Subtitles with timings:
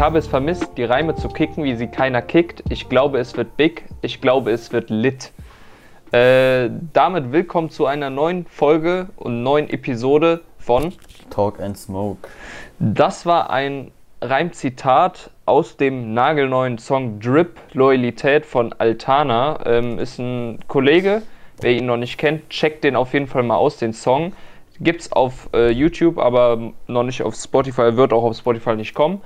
[0.00, 2.62] Ich habe es vermisst, die Reime zu kicken, wie sie keiner kickt.
[2.70, 3.84] Ich glaube, es wird big.
[4.00, 5.30] Ich glaube, es wird lit.
[6.10, 10.94] Äh, damit willkommen zu einer neuen Folge und neuen Episode von
[11.28, 12.26] Talk and Smoke.
[12.78, 13.90] Das war ein
[14.22, 19.58] Reimzitat aus dem nagelneuen Song Drip Loyalität von Altana.
[19.66, 21.20] Ähm, ist ein Kollege,
[21.60, 24.32] wer ihn noch nicht kennt, checkt den auf jeden Fall mal aus, den Song.
[24.80, 29.20] Gibt's auf äh, YouTube, aber noch nicht auf Spotify, wird auch auf Spotify nicht kommen.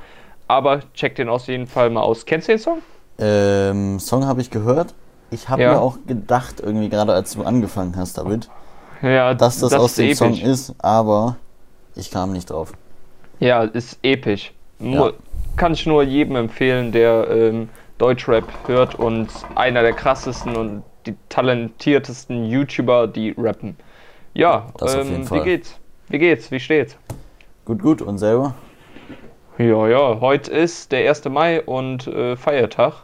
[0.48, 2.26] Aber checkt den auf jeden Fall mal aus.
[2.26, 2.78] Kennst du den Song?
[3.18, 4.94] Ähm, Song habe ich gehört.
[5.30, 5.72] Ich habe Ja.
[5.72, 8.48] mir auch gedacht, irgendwie gerade als du angefangen hast damit,
[9.02, 10.18] Ja, dass das, aus ist dem episch.
[10.18, 11.36] Song ist, aber
[11.94, 12.72] ich kam nicht drauf.
[13.40, 14.52] Ja, ist episch.
[14.80, 15.12] Ja.
[15.56, 21.14] Kann ich nur jedem empfehlen, der ähm, Deutschrap hört und einer der krassesten und die
[21.28, 23.76] talentiertesten YouTuber, die rappen.
[24.34, 25.76] Ja, Das ähm, wie geht's?
[26.08, 26.50] Wie geht's?
[26.50, 26.96] Wie steht's?
[27.64, 28.02] Gut, gut.
[28.02, 28.54] Und selber?
[29.58, 31.26] Ja, ja, heute ist der 1.
[31.26, 32.94] Mai und äh, Feiertag.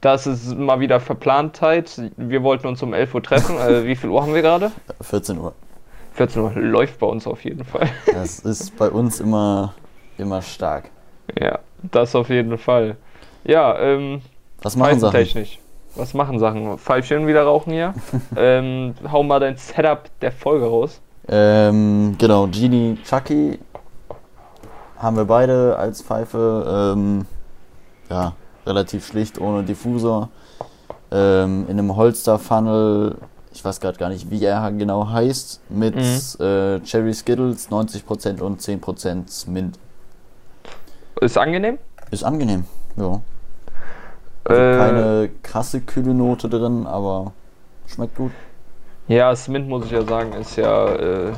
[0.00, 2.00] Das ist mal wieder Verplantheit.
[2.16, 3.56] Wir wollten uns um 11 Uhr treffen.
[3.58, 4.70] äh, wie viel Uhr haben wir gerade?
[5.00, 5.54] 14 Uhr.
[6.12, 6.52] 14 Uhr.
[6.54, 7.88] Läuft bei uns auf jeden Fall.
[8.12, 9.74] Das ist bei uns immer,
[10.18, 10.90] immer stark.
[11.40, 11.58] ja,
[11.90, 12.96] das auf jeden Fall.
[13.44, 14.20] Ja, ähm,
[14.60, 15.12] Was machen Sachen?
[15.12, 15.58] technisch.
[15.94, 16.78] Was machen Sachen?
[16.78, 17.94] Pfeifchen wieder rauchen hier.
[18.36, 21.00] ähm, hau mal dein Setup der Folge raus.
[21.28, 23.58] Ähm, genau, Genie Chucky
[25.02, 26.94] haben wir beide als Pfeife.
[26.96, 27.26] Ähm,
[28.08, 30.28] ja, relativ schlicht, ohne Diffusor.
[31.10, 33.16] Ähm, in einem Holster-Funnel,
[33.52, 36.44] ich weiß gerade gar nicht, wie er genau heißt, mit Mhm.
[36.44, 39.78] äh, Cherry Skittles, 90% und 10% Mint.
[41.20, 41.78] Ist angenehm?
[42.10, 42.64] Ist angenehm,
[42.96, 43.20] ja.
[44.44, 47.32] Also Äh, keine krasse kühle Note drin, aber
[47.86, 48.32] schmeckt gut.
[49.08, 51.32] Ja, Smint muss ich ja sagen, ist ja, äh,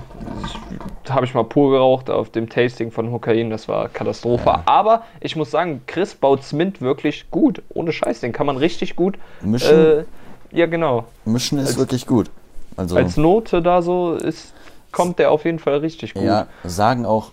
[1.08, 4.44] habe ich mal pur geraucht auf dem Tasting von Hokain, das war Katastrophe.
[4.47, 4.62] Ja.
[4.66, 8.97] Aber ich muss sagen, Chris baut Smint wirklich gut, ohne Scheiß, den kann man richtig
[8.97, 9.16] gut.
[9.41, 10.04] Mischen, Äh,
[10.52, 11.04] ja, genau.
[11.25, 12.30] mischen ist als- wirklich gut.
[12.76, 14.52] Also, Als Note da so ist,
[14.92, 16.22] kommt der auf jeden Fall richtig gut.
[16.22, 17.31] Ja, sagen auch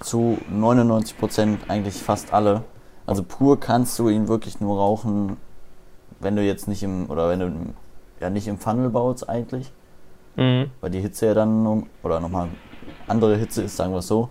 [0.00, 2.62] zu 99% eigentlich fast alle.
[3.06, 5.36] Also pur kannst du ihn wirklich nur rauchen,
[6.20, 7.74] wenn du jetzt nicht im, oder wenn du im-
[8.22, 9.70] ja nicht im Funnel baust eigentlich,
[10.36, 10.70] Mhm.
[10.80, 12.48] weil die Hitze ja dann, um- oder nochmal
[13.08, 14.30] andere Hitze ist, sagen wir es so.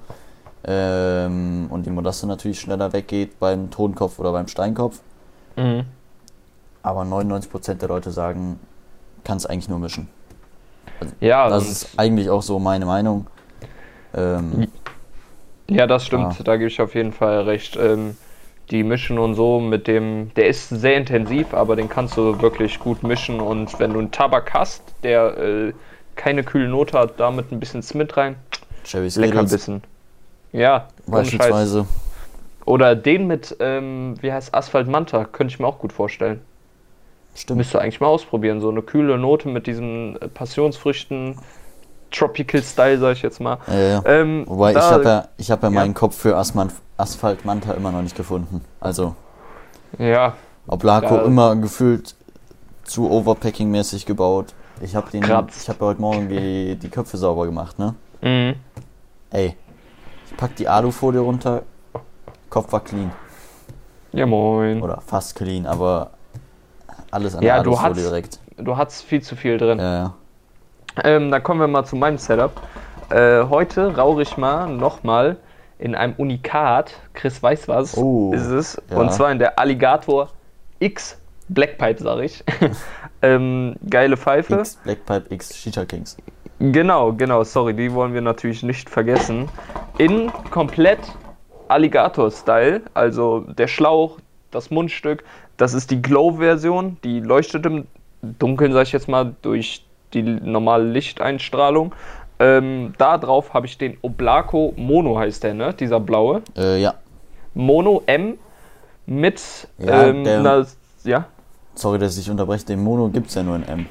[0.63, 4.99] Ähm, und die Modasse natürlich schneller weggeht beim Tonkopf oder beim Steinkopf.
[5.57, 5.83] Mhm.
[6.83, 8.59] Aber 99% der Leute sagen,
[9.23, 10.07] kannst eigentlich nur mischen.
[11.19, 13.27] Ja, Das ist eigentlich auch so meine Meinung.
[14.13, 14.67] Ähm,
[15.67, 16.43] Ja, das stimmt, Ah.
[16.43, 17.77] da gebe ich auf jeden Fall recht.
[17.77, 18.17] Ähm,
[18.71, 22.79] die mischen und so mit dem, der ist sehr intensiv, aber den kannst du wirklich
[22.79, 25.73] gut mischen und wenn du einen Tabak hast, der äh,
[26.15, 28.35] keine kühle Note hat, damit ein bisschen Smith rein,
[28.83, 29.83] Cherry lecker Skittles bisschen.
[30.53, 31.85] Ja, beispielsweise.
[32.65, 36.41] Oder den mit, ähm, wie heißt Asphalt Manta, könnte ich mir auch gut vorstellen.
[37.35, 37.57] Stimmt.
[37.57, 41.37] Müsste eigentlich mal ausprobieren, so eine kühle Note mit diesen äh, Passionsfrüchten,
[42.11, 43.57] Tropical Style, sag ich jetzt mal.
[43.67, 44.01] Ja, ja.
[44.05, 45.73] Ähm, Wobei ich habe ja, ich hab ja, Ja.
[45.75, 48.63] meinen Kopf für Asphalt Manta immer noch nicht gefunden.
[48.79, 49.15] Also
[49.97, 50.33] ja,
[50.67, 51.21] Oblako Ja.
[51.23, 52.15] immer gefühlt
[52.83, 54.53] zu Overpacking-mäßig gebaut.
[54.81, 55.61] Ich habe den, Kratzt.
[55.63, 57.95] ich habe heute Morgen die, die Köpfe sauber gemacht, ne?
[58.21, 58.55] mhm.
[59.29, 59.55] Ey,
[60.29, 61.61] ich pack die Alufolie runter,
[62.49, 63.11] Kopf war clean
[64.11, 64.81] ja moin.
[64.81, 66.09] oder fast clean, aber
[67.11, 68.39] alles an Ja, der du Alufolie hast- direkt.
[68.57, 69.79] Du hattest viel zu viel drin.
[69.79, 70.13] Ja, ja.
[71.03, 72.61] Ähm, dann kommen wir mal zu meinem Setup.
[73.09, 75.37] Äh, heute rauche ich mal nochmal
[75.79, 76.93] in einem Unikat.
[77.13, 77.97] Chris weiß was.
[77.97, 78.81] Oh, ist es.
[78.89, 78.97] ja.
[78.97, 80.29] Und zwar in der Alligator
[80.79, 81.17] X
[81.49, 82.43] Blackpipe, sag ich.
[83.21, 84.59] ähm, geile Pfeife.
[84.59, 86.17] X Blackpipe X Shisha Kings.
[86.59, 89.49] Genau, genau, sorry, die wollen wir natürlich nicht vergessen.
[89.97, 90.99] In komplett
[91.69, 94.19] Alligator-Style, also der Schlauch,
[94.51, 95.23] das Mundstück,
[95.57, 97.87] das ist die Glow-Version, die leuchtet im
[98.21, 101.93] Dunkeln, sag ich jetzt mal, durch die normale Lichteinstrahlung.
[102.39, 105.73] Ähm, da drauf habe ich den Oblaco Mono, heißt der, ne?
[105.73, 106.41] Dieser blaue.
[106.57, 106.95] Äh, ja,
[107.53, 108.37] Mono M
[109.05, 110.65] mit Ja, ähm, der- einer,
[111.03, 111.25] ja.
[111.75, 112.65] sorry, dass ich unterbreche.
[112.65, 113.85] Den Mono gibt's ja nur in M.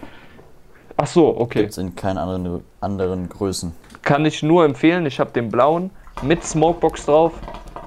[0.96, 1.60] Ach so, okay.
[1.62, 3.72] Gibt's in keinen anderen, anderen Größen.
[4.02, 5.06] Kann ich nur empfehlen.
[5.06, 5.90] Ich habe den blauen
[6.22, 7.32] mit Smokebox drauf.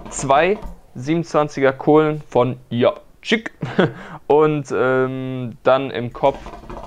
[0.10, 0.58] Zwei
[0.98, 3.52] 27er Kohlen von Ja, Chick.
[4.28, 6.38] Und ähm, dann im Kopf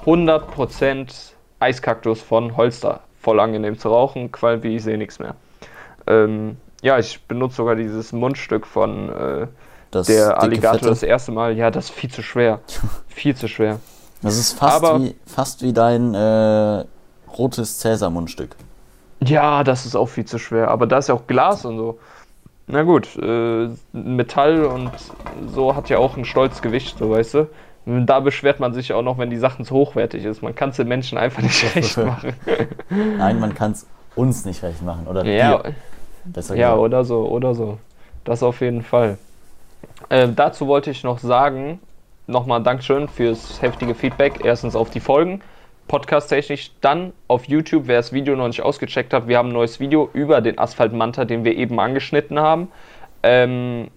[0.05, 3.01] 100% Eiskaktus von Holster.
[3.21, 5.35] Voll angenehm zu rauchen, qualmt wie ich sehe nichts mehr.
[6.07, 9.47] Ähm, ja, ich benutze sogar dieses Mundstück von äh,
[10.07, 10.89] der Alligator fette.
[10.91, 11.57] das erste Mal.
[11.57, 12.61] Ja, das ist viel zu schwer.
[13.09, 13.81] viel zu schwer.
[14.23, 16.85] Das ist fast, Aber- wie, fast wie dein äh,
[17.37, 18.57] rotes Cäsar-Mundstück.
[19.21, 20.69] Ja, das ist auch viel zu schwer.
[20.69, 21.99] Aber da ist ja auch Glas und so.
[22.69, 24.91] Na gut, äh, Metall und
[25.55, 27.49] so hat ja auch ein stolzes Gewicht, so weißt du.
[27.87, 30.43] Da beschwert man sich auch noch, wenn die Sachen zu hochwertig ist.
[30.43, 32.33] Man kann es den Menschen einfach nicht recht machen.
[33.17, 33.87] Nein, man kann es
[34.17, 35.07] uns nicht recht machen.
[35.07, 35.75] Oder ja, dir,
[36.25, 36.83] besser ja gesagt.
[36.83, 37.79] oder so, oder so.
[38.25, 39.19] Das auf jeden Fall.
[40.09, 41.79] Äh, dazu wollte ich noch sagen,
[42.27, 44.45] nochmal Dankeschön fürs heftige Feedback.
[44.45, 45.41] Erstens auf die Folgen,
[45.87, 49.79] podcast-technisch, dann auf YouTube, wer das Video noch nicht ausgecheckt hat, wir haben ein neues
[49.79, 52.69] Video über den Asphalt Manta, den wir eben angeschnitten haben.
[53.23, 53.89] Ähm,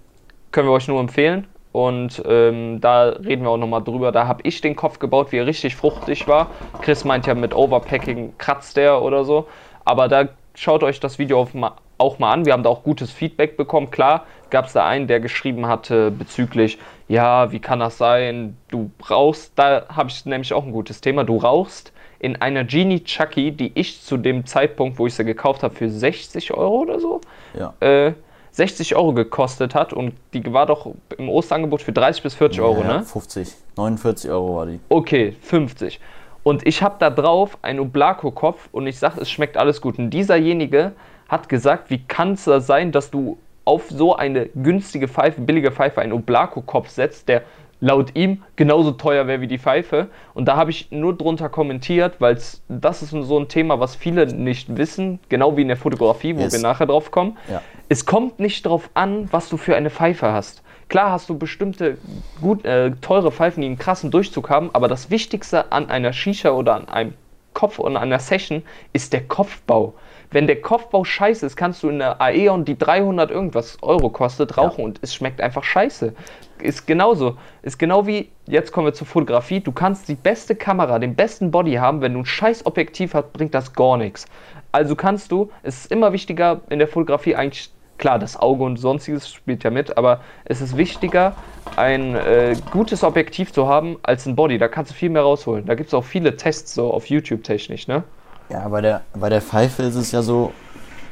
[0.51, 1.47] können wir euch nur empfehlen.
[1.71, 4.11] Und ähm, da reden wir auch nochmal drüber.
[4.11, 6.51] Da habe ich den Kopf gebaut, wie er richtig fruchtig war.
[6.81, 9.47] Chris meint ja, mit Overpacking kratzt der oder so.
[9.85, 12.45] Aber da schaut euch das Video ma- auch mal an.
[12.45, 13.91] Wir haben da auch gutes Feedback bekommen.
[13.91, 18.57] Klar, gab es da einen, der geschrieben hatte bezüglich, ja, wie kann das sein?
[18.69, 21.23] Du rauchst, da habe ich nämlich auch ein gutes Thema.
[21.23, 25.61] Du rauchst in einer Genie Chucky, die ich zu dem Zeitpunkt, wo ich sie gekauft
[25.63, 27.21] habe, für 60 Euro oder so,
[27.53, 27.73] Ja.
[27.79, 28.13] äh,
[28.51, 30.87] 60 Euro gekostet hat und die war doch
[31.17, 33.03] im Osterangebot für 30 bis 40 Euro, ja, ne?
[33.03, 34.79] 50, 49 Euro war die.
[34.89, 35.99] Okay, 50.
[36.43, 39.99] Und ich habe da drauf einen Oblako-Kopf und ich sage, es schmeckt alles gut.
[39.99, 40.93] Und dieserjenige
[41.27, 45.71] hat gesagt, wie kann es da sein, dass du auf so eine günstige Pfeife, billige
[45.71, 47.43] Pfeife, einen Oblako-Kopf setzt, der
[47.81, 50.07] laut ihm genauso teuer wäre wie die Pfeife.
[50.33, 52.35] Und da habe ich nur drunter kommentiert, weil
[52.67, 56.41] das ist so ein Thema, was viele nicht wissen, genau wie in der Fotografie, wo
[56.41, 56.53] Yes.
[56.53, 57.37] wir nachher drauf kommen.
[57.49, 57.61] Ja.
[57.91, 60.61] Es kommt nicht darauf an, was du für eine Pfeife hast.
[60.89, 61.97] Klar hast du bestimmte
[62.39, 66.51] gut, äh, teure Pfeifen, die einen krassen Durchzug haben, aber das Wichtigste an einer Shisha
[66.51, 67.13] oder an einem
[67.53, 68.61] Kopf und an einer Session
[68.93, 69.95] ist der Kopfbau.
[70.29, 74.55] Wenn der Kopfbau scheiße ist, kannst du in der Aeon, die 300 irgendwas Euro kostet,
[74.59, 76.13] rauchen und es schmeckt einfach scheiße.
[76.61, 77.37] Ist genauso.
[77.63, 81.49] Ist genau wie, jetzt kommen wir zur Fotografie, du kannst die beste Kamera, den besten
[81.49, 84.27] Body haben, wenn du ein scheiß Objektiv hast, bringt das gar nichts.
[84.71, 88.77] Also kannst du, es ist immer wichtiger in der Fotografie eigentlich, klar, das Auge und
[88.77, 91.33] sonstiges spielt ja mit, aber es ist wichtiger,
[91.75, 94.57] ein äh, gutes Objektiv zu haben als ein Body.
[94.57, 95.65] Da kannst du viel mehr rausholen.
[95.67, 98.03] Da gibt es auch viele Tests so auf YouTube technisch, ne?
[98.49, 100.51] Ja, bei der, bei der Pfeife ist es ja so,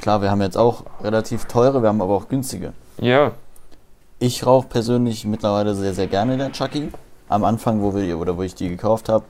[0.02, 2.74] klar, wir haben jetzt auch relativ teure, wir haben aber auch günstige.
[3.00, 3.32] Ja.
[4.20, 6.90] Ich rauche persönlich mittlerweile sehr, sehr gerne der Chucky.
[7.30, 9.26] Am Anfang, wo wir oder wo ich die gekauft habe,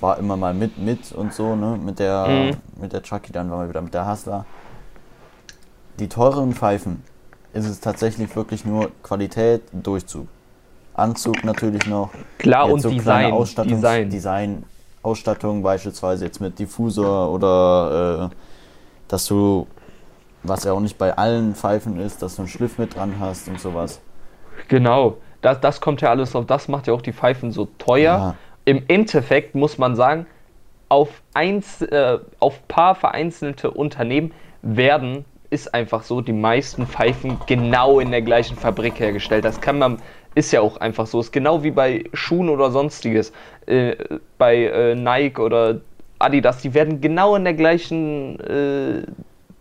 [0.00, 1.78] war immer mal mit, mit und so, ne?
[1.84, 2.56] Mit der, Mhm.
[2.80, 4.46] mit der Chucky, dann waren wir wieder mit der Hustler.
[6.02, 7.04] Die teuren Pfeifen
[7.52, 10.26] ist es tatsächlich wirklich nur Qualität, Durchzug.
[10.94, 12.10] Anzug natürlich noch.
[12.38, 13.32] Klar, Jetzt und so Design.
[13.32, 14.10] Ausstattungs- Design.
[14.10, 14.64] Design,
[15.04, 18.36] Ausstattung beispielsweise jetzt mit Diffusor oder äh,
[19.06, 19.68] dass du,
[20.42, 23.46] was ja auch nicht bei allen Pfeifen ist, dass du einen Schliff mit dran hast
[23.46, 24.00] und sowas.
[24.66, 25.18] Genau.
[25.40, 26.46] Das, das kommt ja alles drauf.
[26.46, 28.02] Das macht ja auch die Pfeifen so teuer.
[28.18, 28.34] Ja.
[28.64, 30.26] Im Endeffekt muss man sagen,
[30.88, 34.32] auf, eins, äh, auf paar vereinzelte Unternehmen
[34.62, 39.44] werden, ist einfach so, die meisten Pfeifen genau in der gleichen Fabrik hergestellt.
[39.44, 39.98] Das kann man,
[40.34, 41.20] ist ja auch einfach so.
[41.20, 43.32] Ist genau wie bei Schuhen oder sonstiges.
[43.66, 43.96] Äh,
[44.38, 45.80] bei äh, Nike oder
[46.18, 49.02] Adidas, die werden genau in der gleichen äh,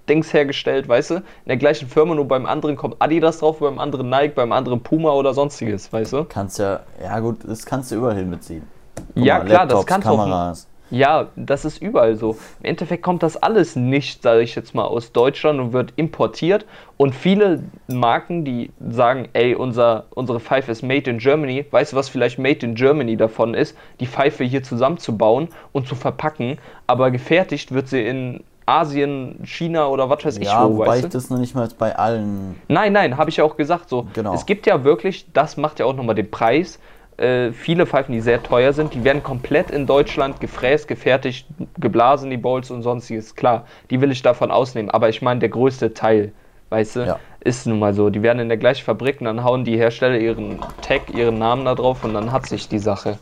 [0.07, 1.15] Dings hergestellt, weißt du?
[1.15, 4.81] In der gleichen Firma, nur beim anderen kommt Adidas drauf, beim anderen Nike, beim anderen
[4.81, 6.25] Puma oder sonstiges, weißt du?
[6.25, 8.63] Kannst ja, ja gut, das kannst du überall hin mitziehen.
[8.95, 10.70] Guck Ja, mal, klar, das Laptops, kannst du auch-.
[10.91, 12.37] Ja, das ist überall so.
[12.59, 16.65] Im Endeffekt kommt das alles nicht, sage ich jetzt mal, aus Deutschland und wird importiert.
[16.97, 21.97] Und viele Marken, die sagen, ey, unser, unsere Pfeife ist made in Germany, weißt du,
[21.97, 23.75] was vielleicht made in Germany davon ist?
[23.99, 30.09] Die Pfeife hier zusammenzubauen und zu verpacken, aber gefertigt wird sie in Asien, China oder
[30.09, 32.55] was weiß ich Ja, wo, wobei weißt ich das noch nicht mal bei allen.
[32.67, 33.89] Nein, nein, habe ich ja auch gesagt.
[33.89, 34.33] So, Genau.
[34.33, 36.79] Es gibt ja wirklich, das macht ja auch nochmal den Preis.
[37.21, 41.45] Äh, viele Pfeifen, die sehr teuer sind, die werden komplett in Deutschland gefräst, gefertigt,
[41.79, 43.35] geblasen, die Bowls und sonstiges.
[43.35, 44.89] Klar, die will ich davon ausnehmen.
[44.89, 46.31] Aber ich meine, der größte Teil,
[46.69, 47.19] weißt du, Ja.
[47.41, 48.09] ist nun mal so.
[48.09, 51.65] Die werden in der gleichen Fabrik und dann hauen die Hersteller ihren Tag, ihren Namen
[51.65, 53.19] da drauf und dann hat sich die Sache.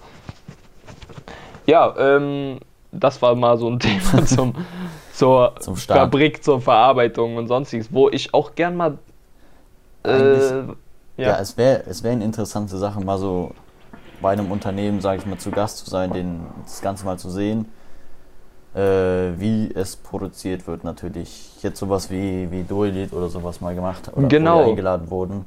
[1.65, 2.59] Ja, ähm,
[2.93, 4.55] das war mal so ein Thema zum,
[5.13, 5.75] zur Zum.
[5.75, 8.97] Fabrik, zur Verarbeitung und sonstiges, wo ich auch gern mal.
[10.05, 10.75] Äh, ja.
[11.17, 13.51] Ja, es wäre es wär eine interessante Sache, mal so
[14.21, 17.29] bei einem Unternehmen, sage ich mal, zu Gast zu sein, den, das Ganze mal zu
[17.29, 17.65] sehen,
[18.75, 18.79] äh,
[19.37, 21.61] wie es produziert wird natürlich.
[21.63, 24.69] Jetzt sowas wie, wie Duelit oder sowas mal gemacht oder Genau.
[24.69, 25.45] eingeladen wurden.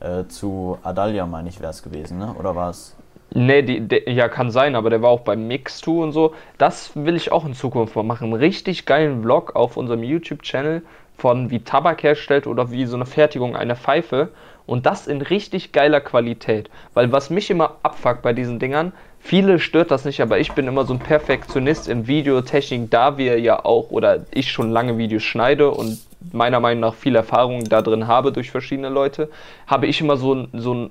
[0.00, 2.34] Äh, zu Adalia, meine ich, wäre es gewesen, ne?
[2.38, 2.96] Oder war es?
[3.30, 6.34] Nee, die, der, ja, kann sein, aber der war auch beim Mix2 und so.
[6.58, 8.24] Das will ich auch in Zukunft mal machen.
[8.24, 10.82] Einen richtig geilen Vlog auf unserem YouTube-Channel
[11.16, 14.30] von wie Tabak herstellt oder wie so eine Fertigung einer Pfeife.
[14.66, 16.70] Und das in richtig geiler Qualität.
[16.94, 20.66] Weil was mich immer abfuckt bei diesen Dingern, viele stört das nicht, aber ich bin
[20.66, 25.22] immer so ein Perfektionist in Videotechnik, da wir ja auch oder ich schon lange Videos
[25.22, 25.98] schneide und
[26.32, 29.30] meiner Meinung nach viel Erfahrung da drin habe durch verschiedene Leute,
[29.66, 30.90] habe ich immer so, so,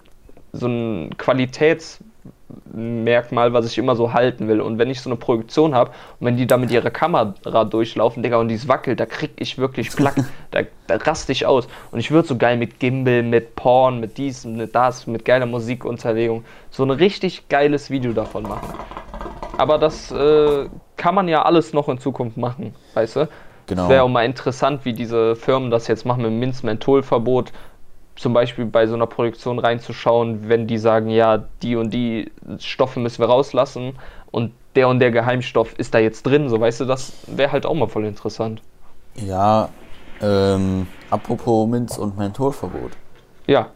[0.52, 1.18] so ein
[2.74, 4.62] Qualitätsmerkmal, was ich immer so halten will.
[4.62, 8.24] Und wenn ich so eine Projektion habe und wenn die da mit ihrer Kamera durchlaufen,
[8.24, 10.16] Digga, und die wackelt, da krieg ich wirklich Plack,
[10.52, 11.68] da, da raste ich aus.
[11.92, 15.46] Und ich würde so geil mit Gimbal, mit Porn, mit dies, mit das, mit geiler
[15.46, 18.74] Musikunterlegung, so ein richtig geiles Video davon machen.
[19.58, 23.30] Aber das äh, kann man ja alles noch in Zukunft machen, weißt du?
[23.66, 23.84] Genau.
[23.84, 27.54] Es wäre auch mal interessant, wie diese Firmen das jetzt machen mit dem Minz-Mentholverbot.
[28.16, 33.00] Zum Beispiel bei so einer Produktion reinzuschauen, wenn die sagen, ja, die und die Stoffe
[33.00, 33.94] müssen wir rauslassen
[34.32, 37.66] und der und der Geheimstoff ist da jetzt drin, so weißt du, das wäre halt
[37.66, 38.62] auch mal voll interessant.
[39.16, 39.70] Ja,
[40.22, 42.92] ähm, apropos Minz- und Mentholverbot.
[43.48, 43.70] Ja,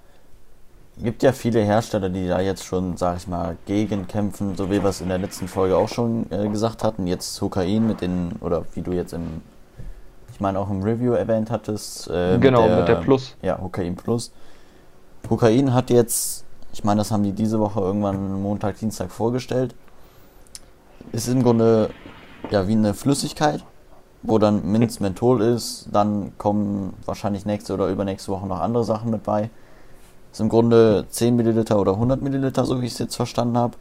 [1.02, 4.82] gibt ja viele Hersteller, die da jetzt schon, sag ich mal, gegen kämpfen, so wie
[4.82, 7.08] wir es in der letzten Folge auch schon äh, gesagt hatten.
[7.08, 9.42] Jetzt Kokain mit den, oder wie du jetzt im,
[10.38, 12.08] ich meine auch im Review erwähnt hattest.
[12.12, 13.36] Äh, genau, mit der, mit der, Plus.
[13.42, 14.32] Ja, Kokain Plus.
[15.28, 19.74] Kokain hat jetzt, ich meine, das haben die diese Woche irgendwann Montag, Dienstag vorgestellt.
[21.12, 21.90] Ist im Grunde
[22.52, 23.64] ja wie eine Flüssigkeit,
[24.22, 25.90] wo dann Minz Menthol ist.
[25.92, 29.50] Dann kommen wahrscheinlich nächste oder übernächste Woche noch andere Sachen mit bei
[30.38, 33.74] ist im Grunde 10 Milliliter oder 100 Milliliter, so wie ich es jetzt verstanden habe.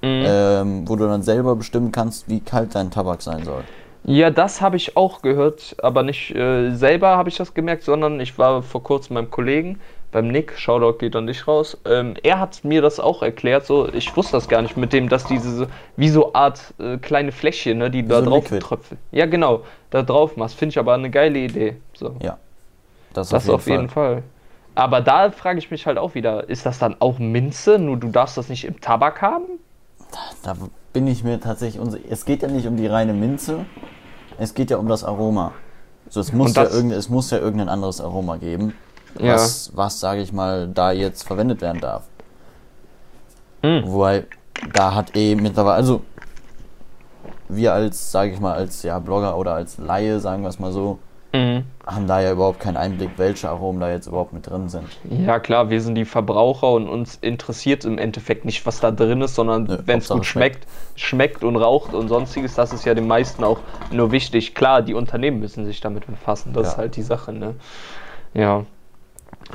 [0.00, 0.24] Mhm.
[0.26, 3.64] Ähm, wo du dann selber bestimmen kannst, wie kalt dein Tabak sein soll.
[4.08, 8.20] Ja, das habe ich auch gehört, aber nicht äh, selber habe ich das gemerkt, sondern
[8.20, 9.80] ich war vor kurzem beim Kollegen,
[10.12, 11.76] beim Nick, Shoutout geht an dich raus.
[11.84, 15.08] Ähm, er hat mir das auch erklärt, so ich wusste das gar nicht mit dem,
[15.08, 19.00] dass diese wie so Art äh, kleine Fläschchen, ne, die wie da so drauf tröpfeln.
[19.10, 21.76] Ja, genau, da drauf machst, finde ich aber eine geile Idee.
[21.92, 22.14] So.
[22.22, 22.38] Ja,
[23.12, 24.08] das, das auf, jeden, auf Fall.
[24.10, 24.22] jeden Fall.
[24.76, 28.08] Aber da frage ich mich halt auch wieder, ist das dann auch Minze, nur du
[28.10, 29.58] darfst das nicht im Tabak haben?
[30.44, 30.54] Da
[30.96, 32.06] bin ich mir tatsächlich unsicher.
[32.08, 33.66] Es geht ja nicht um die reine Minze,
[34.38, 35.52] es geht ja um das Aroma.
[36.06, 38.72] Also es, muss ja es muss ja irgendein anderes Aroma geben,
[39.20, 39.34] ja.
[39.34, 42.04] was, was sage ich mal, da jetzt verwendet werden darf.
[43.62, 43.82] Mhm.
[43.84, 44.24] Wobei,
[44.72, 46.00] da hat eh mittlerweile, also
[47.50, 50.72] wir als, sage ich mal, als ja, Blogger oder als Laie, sagen wir es mal
[50.72, 50.98] so,
[51.36, 51.64] mhm.
[51.86, 54.84] haben da ja überhaupt keinen Einblick, welche Aromen da jetzt überhaupt mit drin sind.
[55.24, 59.20] Ja klar, wir sind die Verbraucher und uns interessiert im Endeffekt nicht, was da drin
[59.22, 63.06] ist, sondern wenn es gut schmeckt, schmeckt und raucht und sonstiges, das ist ja den
[63.06, 64.54] meisten auch nur wichtig.
[64.54, 66.72] Klar, die Unternehmen müssen sich damit befassen, das ja.
[66.72, 67.54] ist halt die Sache, ne?
[68.34, 68.64] Ja.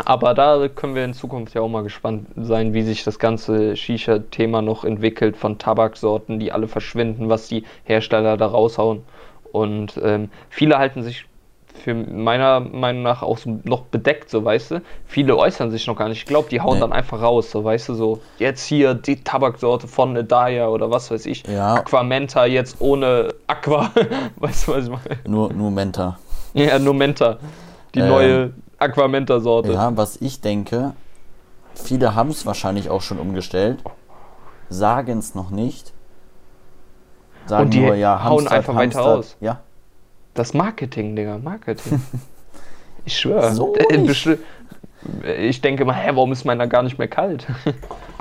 [0.06, 3.76] Aber da können wir in Zukunft ja auch mal gespannt sein, wie sich das ganze
[3.76, 9.04] Shisha-Thema noch entwickelt von Tabaksorten, die alle verschwinden, was die Hersteller da raushauen.
[9.52, 11.26] Und ähm, viele halten sich
[11.74, 14.82] für meiner Meinung nach auch so noch bedeckt, so weißt du.
[15.06, 16.20] Viele äußern sich noch gar nicht.
[16.20, 16.82] Ich glaube, die hauen nee.
[16.82, 21.10] dann einfach raus, so weißt du, so jetzt hier die Tabaksorte von Nedaya oder was
[21.10, 21.44] weiß ich.
[21.48, 21.76] Ja.
[21.76, 23.92] Aquamenta jetzt ohne Aqua.
[24.38, 25.20] weißt du, was ich meine?
[25.28, 26.20] Nur, nur Menta.
[26.54, 27.38] Ja, nur Menta.
[27.96, 29.74] Die ähm, neue Aquamenta-Sorte.
[29.74, 30.94] Ja, was ich denke,
[31.76, 33.84] viele haben es wahrscheinlich auch schon umgestellt,
[34.70, 35.94] sagen es noch nicht.
[37.48, 39.38] Sagen die nur, ja, hauen Hamster, einfach Hamster, weiter raus.
[39.40, 39.62] Ja,
[40.34, 42.02] das Marketing, Digga, Marketing.
[43.04, 43.52] Ich schwöre.
[43.56, 43.74] So
[45.40, 47.48] ich denke mal, hä, warum ist meiner gar nicht mehr kalt?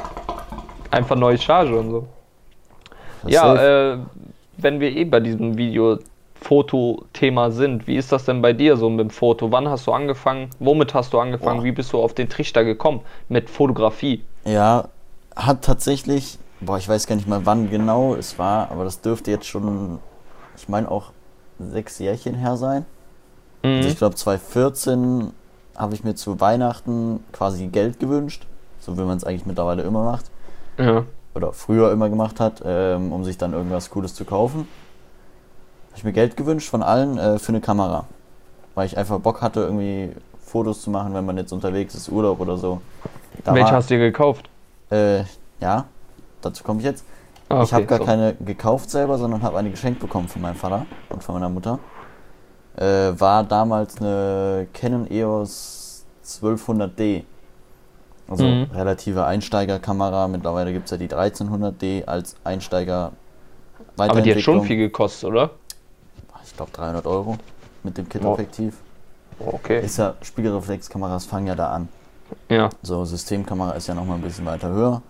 [0.90, 2.06] Einfach neue Charge und so.
[3.22, 3.98] Das ja, äh,
[4.56, 5.98] wenn wir eh bei diesem Video
[6.34, 9.52] Fotothema sind, wie ist das denn bei dir so mit dem Foto?
[9.52, 10.48] Wann hast du angefangen?
[10.58, 11.58] Womit hast du angefangen?
[11.58, 11.64] Boah.
[11.64, 14.24] Wie bist du auf den Trichter gekommen mit Fotografie?
[14.46, 14.88] Ja,
[15.36, 19.30] hat tatsächlich, boah, ich weiß gar nicht mal wann genau es war, aber das dürfte
[19.30, 19.98] jetzt schon,
[20.56, 21.12] ich meine auch
[21.60, 22.84] sechs Jährchen her sein.
[23.62, 23.76] Mhm.
[23.76, 25.32] Also ich glaube 2014
[25.76, 28.46] habe ich mir zu Weihnachten quasi Geld gewünscht,
[28.80, 30.30] so wie man es eigentlich mittlerweile immer macht.
[30.78, 31.04] Ja.
[31.34, 34.68] Oder früher immer gemacht hat, ähm, um sich dann irgendwas Cooles zu kaufen.
[35.88, 38.06] Habe ich mir Geld gewünscht von allen äh, für eine Kamera.
[38.74, 42.40] Weil ich einfach Bock hatte, irgendwie Fotos zu machen, wenn man jetzt unterwegs ist, Urlaub
[42.40, 42.80] oder so.
[43.44, 44.48] Da Welche war, hast du dir gekauft?
[44.90, 45.24] Äh,
[45.60, 45.84] ja,
[46.40, 47.04] dazu komme ich jetzt.
[47.50, 48.04] Ah, okay, ich habe gar so.
[48.04, 51.80] keine gekauft selber, sondern habe eine geschenkt bekommen von meinem Vater und von meiner Mutter.
[52.76, 57.24] Äh, war damals eine Canon EOS 1200D.
[58.28, 58.68] Also mhm.
[58.72, 60.28] relative Einsteigerkamera.
[60.28, 63.10] Mittlerweile gibt es ja die 1300D als Einsteiger.
[63.96, 65.50] Aber die hat schon viel gekostet, oder?
[66.44, 67.36] Ich glaube 300 Euro
[67.82, 68.76] mit dem Kit-Objektiv.
[69.40, 69.54] Oh.
[69.54, 69.84] Okay.
[69.84, 71.88] Ist ja, Spiegelreflexkameras fangen ja da an.
[72.48, 72.70] Ja.
[72.82, 75.02] So, Systemkamera ist ja nochmal ein bisschen weiter höher.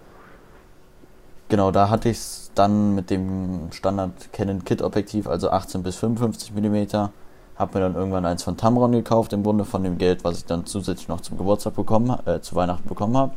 [1.51, 5.97] Genau, da hatte ich es dann mit dem Standard Canon Kit Objektiv, also 18 bis
[5.97, 7.09] 55 mm.
[7.57, 10.45] Habe mir dann irgendwann eins von Tamron gekauft, im Grunde von dem Geld, was ich
[10.47, 13.33] dann zusätzlich noch zum Geburtstag bekommen, äh, zu Weihnachten bekommen habe.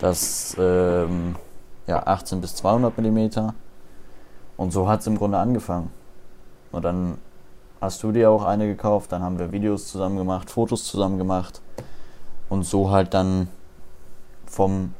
[0.00, 1.36] Das ähm,
[1.86, 3.50] ja 18 bis 200 mm.
[4.56, 5.90] Und so hat es im Grunde angefangen.
[6.70, 7.18] Und dann
[7.82, 11.60] hast du dir auch eine gekauft, dann haben wir Videos zusammen gemacht, Fotos zusammen gemacht
[12.48, 13.48] und so halt dann
[14.46, 14.94] vom,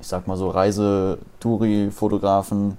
[0.00, 2.78] ich sag mal so, Reise-Touri-Fotografen,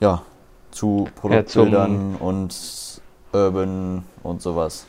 [0.00, 0.22] ja,
[0.70, 2.54] zu Produktbildern ja, und
[3.32, 4.86] Urban und sowas.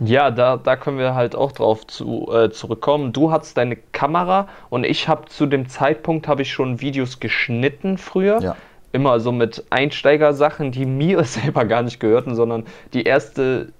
[0.00, 3.12] Ja, da, da können wir halt auch drauf zu, äh, zurückkommen.
[3.12, 7.96] Du hattest deine Kamera und ich habe zu dem Zeitpunkt habe ich schon Videos geschnitten
[7.96, 8.40] früher.
[8.40, 8.56] Ja.
[8.92, 13.72] Immer so mit Einsteigersachen, die mir selber gar nicht gehörten, sondern die erste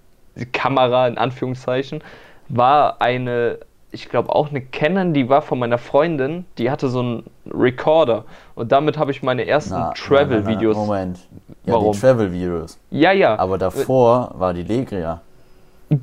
[0.52, 2.02] Kamera in Anführungszeichen
[2.48, 3.58] war eine,
[3.94, 8.24] ich glaube auch eine Canon, die war von meiner Freundin, die hatte so einen Recorder
[8.56, 10.76] und damit habe ich meine ersten Travel-Videos.
[10.76, 11.20] Moment.
[11.64, 11.92] Ja, Warum?
[11.92, 12.78] die Travel-Videos.
[12.90, 13.38] Ja, ja.
[13.38, 15.20] Aber davor war die Legria.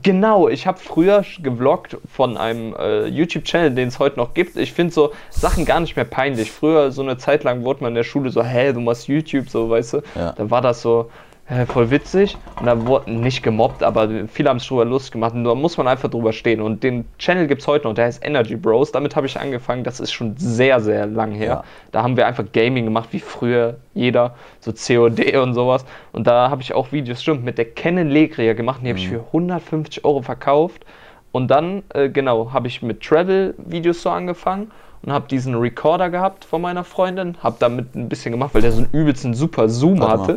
[0.04, 4.56] Genau, ich habe früher gevloggt von einem äh, YouTube-Channel, den es heute noch gibt.
[4.56, 6.52] Ich finde so Sachen gar nicht mehr peinlich.
[6.52, 9.50] Früher, so eine Zeit lang, wurde man in der Schule so, hä, du machst YouTube,
[9.50, 10.02] so, weißt du?
[10.16, 10.32] Ja.
[10.34, 11.10] Da war das so,
[11.52, 15.34] äh, voll witzig und da wurde nicht gemobbt, aber viele haben es drüber lustig gemacht
[15.34, 16.62] und da muss man einfach drüber stehen.
[16.62, 18.94] Und den Channel gibt es heute noch, der heißt Energy Bros.
[18.94, 21.48] Damit habe ich angefangen, das ist schon sehr, sehr lang her.
[21.48, 21.64] Ja.
[21.92, 25.84] Da haben wir einfach Gaming gemacht, wie früher jeder, so COD und sowas.
[26.14, 29.12] Und da habe ich auch Videos, stimmt, mit der Canon Legria gemacht, die habe ich
[29.12, 29.16] mhm.
[29.16, 30.86] für 150 Euro verkauft.
[31.34, 36.46] Und dann, äh, genau, habe ich mit Travel-Videos so angefangen und habe diesen Recorder gehabt
[36.46, 40.00] von meiner Freundin, habe damit ein bisschen gemacht, weil der so einen übelsten super Zoom
[40.00, 40.32] Warte hatte.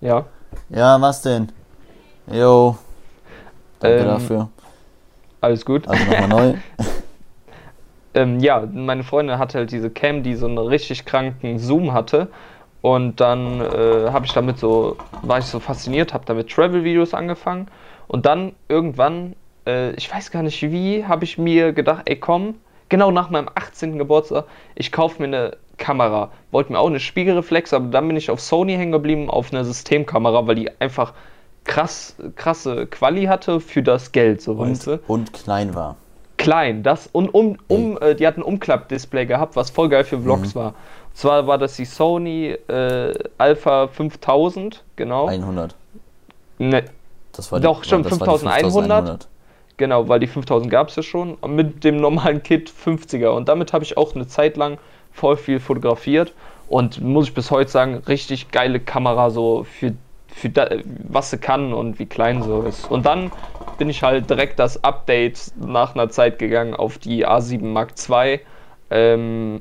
[0.00, 0.08] Mal.
[0.08, 0.24] Ja.
[0.70, 1.50] Ja, was denn?
[2.30, 2.76] Jo.
[3.80, 4.48] Danke ähm, dafür.
[5.40, 5.88] Alles gut.
[5.88, 6.54] Also nochmal neu.
[8.14, 12.28] ähm, ja, meine Freundin hatte halt diese Cam, die so einen richtig kranken Zoom hatte.
[12.82, 17.68] Und dann äh, habe ich damit so, war ich so fasziniert, habe damit Travel-Videos angefangen.
[18.08, 22.54] Und dann irgendwann, äh, ich weiß gar nicht wie, habe ich mir gedacht, ey komm,
[22.88, 23.98] genau nach meinem 18.
[23.98, 26.30] Geburtstag, ich kaufe mir eine Kamera.
[26.52, 29.64] Wollte mir auch eine Spiegelreflex, aber dann bin ich auf Sony hängen geblieben, auf eine
[29.64, 31.14] Systemkamera, weil die einfach
[31.64, 35.00] krass, krasse Quali hatte für das Geld, so und, weißt du.
[35.08, 35.96] Und klein war.
[36.36, 40.20] Klein, das und um, um äh, die hat ein Umklappdisplay gehabt, was voll geil für
[40.20, 40.60] Vlogs mhm.
[40.60, 40.68] war.
[40.68, 45.26] Und zwar war das die Sony äh, Alpha 5000, genau.
[45.26, 45.74] 100.
[46.58, 46.84] Ne.
[47.32, 49.28] Das war die, Doch, schon 5100.
[49.76, 51.38] Genau, weil die 5000 gab es ja schon.
[51.46, 53.28] Mit dem normalen Kit 50er.
[53.28, 54.78] Und damit habe ich auch eine Zeit lang
[55.20, 56.32] voll viel fotografiert
[56.68, 59.92] und muss ich bis heute sagen, richtig geile Kamera so für,
[60.28, 60.68] für da,
[61.08, 62.90] was sie kann und wie klein so ist.
[62.90, 63.30] Und dann
[63.76, 68.40] bin ich halt direkt das Update nach einer Zeit gegangen auf die A7 Mark II
[68.90, 69.60] ähm,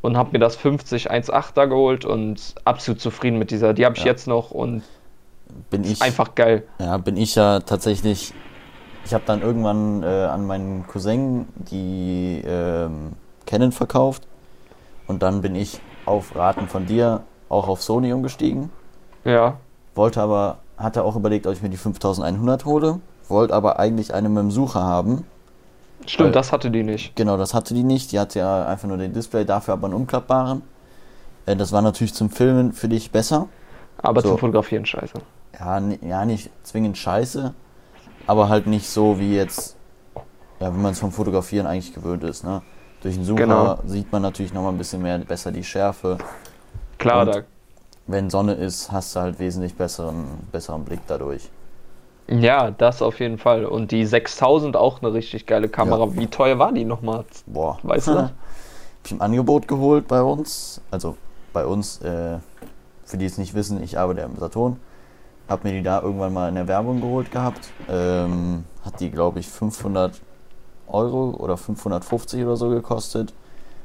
[0.00, 3.72] und habe mir das 50 1.8er geholt und absolut zufrieden mit dieser.
[3.74, 4.10] Die habe ich ja.
[4.10, 4.82] jetzt noch und
[5.68, 6.64] bin ich einfach geil.
[6.78, 8.32] Ja, bin ich ja tatsächlich.
[9.04, 13.12] Ich habe dann irgendwann äh, an meinen Cousin die ähm,
[13.46, 14.26] Canon verkauft
[15.10, 18.70] und dann bin ich auf Raten von dir auch auf Sony umgestiegen.
[19.24, 19.56] Ja.
[19.96, 23.00] Wollte aber, hatte auch überlegt, ob ich mir die 5100 hole.
[23.28, 25.26] Wollte aber eigentlich eine mit dem Sucher haben.
[26.06, 27.16] Stimmt, weil, das hatte die nicht.
[27.16, 28.12] Genau, das hatte die nicht.
[28.12, 30.62] Die hatte ja einfach nur den Display, dafür aber einen umklappbaren.
[31.46, 33.48] Äh, das war natürlich zum Filmen für dich besser.
[33.98, 34.28] Aber so.
[34.28, 35.14] zum Fotografieren scheiße.
[35.58, 37.52] Ja, ja, nicht zwingend scheiße,
[38.28, 39.76] aber halt nicht so wie jetzt,
[40.60, 42.62] ja, wie man es vom Fotografieren eigentlich gewöhnt ist, ne?
[43.02, 43.78] Durch den Sucher genau.
[43.86, 46.18] sieht man natürlich nochmal ein bisschen mehr besser die Schärfe.
[46.98, 47.40] Klar, Und da.
[48.06, 51.48] Wenn Sonne ist, hast du halt wesentlich besseren, besseren Blick dadurch.
[52.28, 53.64] Ja, das auf jeden Fall.
[53.64, 56.06] Und die 6000 auch eine richtig geile Kamera.
[56.06, 56.16] Ja.
[56.16, 57.24] Wie teuer war die nochmal?
[57.46, 57.78] Boah.
[57.82, 58.14] Weißt du?
[58.22, 58.32] Hab
[59.04, 60.80] ich im Angebot geholt bei uns.
[60.90, 61.16] Also
[61.52, 62.38] bei uns, äh,
[63.04, 64.76] für die es nicht wissen, ich arbeite im Saturn.
[65.48, 67.70] Hab mir die da irgendwann mal in der Werbung geholt gehabt.
[67.88, 70.20] Ähm, hat die, glaube ich, 500
[70.92, 73.32] Euro oder 550 oder so gekostet.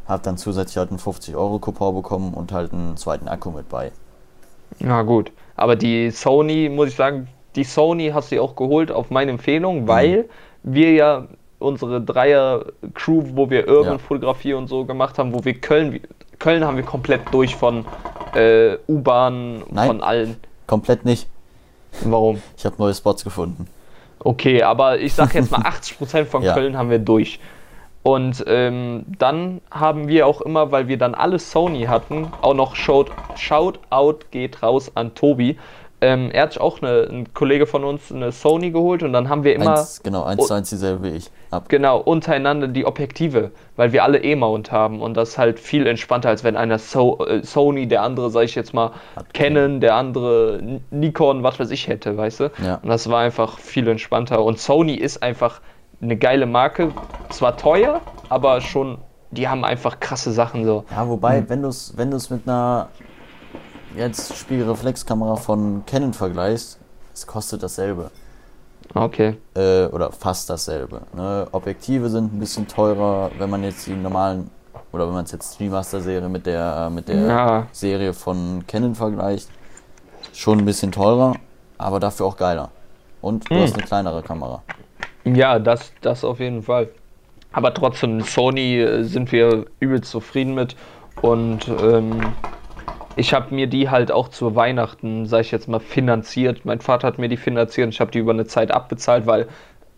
[0.08, 3.70] Hab dann zusätzlich halt einen 50 Euro Coupon bekommen und halt einen zweiten Akku mit
[3.70, 3.92] bei.
[4.80, 9.10] Ja gut, aber die Sony, muss ich sagen, die Sony hast du auch geholt auf
[9.10, 9.88] meine Empfehlung, mhm.
[9.88, 10.30] weil
[10.64, 11.28] wir ja
[11.60, 14.58] unsere Dreier-Crew, wo wir Urban-Fotografie ja.
[14.58, 16.02] und so gemacht haben, wo wir Köln,
[16.40, 17.86] Köln haben wir komplett durch von
[18.36, 20.36] äh, U-Bahn, von allen.
[20.68, 21.28] Komplett nicht.
[22.04, 22.42] Warum?
[22.58, 23.68] Ich habe neue Spots gefunden.
[24.20, 26.54] Okay, aber ich sag jetzt mal 80% von ja.
[26.54, 27.40] Köln haben wir durch.
[28.04, 32.76] Und ähm, dann haben wir auch immer, weil wir dann alle Sony hatten, auch noch
[32.76, 35.58] Shout, Shoutout geht raus an Tobi.
[36.02, 39.44] Ähm, er hat auch eine, ein Kollege von uns eine Sony geholt und dann haben
[39.44, 39.78] wir immer.
[39.78, 41.32] Eins, genau, eins zu eins dieselbe wie ich.
[41.52, 41.70] Ab.
[41.70, 46.30] Genau, untereinander die Objektive, weil wir alle E-Mount haben und das ist halt viel entspannter,
[46.30, 49.96] als wenn einer so äh, Sony, der andere, sag ich jetzt mal, Hat Canon, der
[49.96, 52.52] andere Nikon, was weiß ich hätte, weißt du?
[52.64, 52.80] Ja.
[52.84, 55.62] Und das war einfach viel entspannter und Sony ist einfach
[56.02, 56.92] eine geile Marke,
[57.30, 58.98] zwar teuer, aber schon,
[59.32, 60.84] die haben einfach krasse Sachen so.
[60.92, 61.50] Ja, wobei, mhm.
[61.50, 62.90] wenn du es wenn mit einer
[63.98, 66.80] jetzt Spiegelreflexkamera von Canon vergleichst,
[67.14, 68.12] es kostet dasselbe.
[68.94, 69.38] Okay.
[69.56, 71.02] Äh, oder fast dasselbe.
[71.16, 71.48] Ne?
[71.52, 74.50] Objektive sind ein bisschen teurer, wenn man jetzt die normalen,
[74.92, 77.68] oder wenn man es jetzt die Master-Serie mit der, mit der Ja.
[77.72, 79.50] Serie von Canon vergleicht.
[80.34, 81.34] Schon ein bisschen teurer,
[81.78, 82.70] aber dafür auch geiler.
[83.22, 83.62] Und du Hm.
[83.64, 84.62] hast eine kleinere Kamera.
[85.24, 86.90] Ja, das, das auf jeden Fall.
[87.52, 90.76] Aber trotzdem, Sony äh, sind wir übelst zufrieden mit.
[91.22, 92.22] Und ähm,
[93.16, 96.66] ich habe mir die halt auch zu Weihnachten, sag ich jetzt mal, finanziert.
[96.66, 99.48] Mein Vater hat mir die finanziert und ich habe die über eine Zeit abbezahlt, weil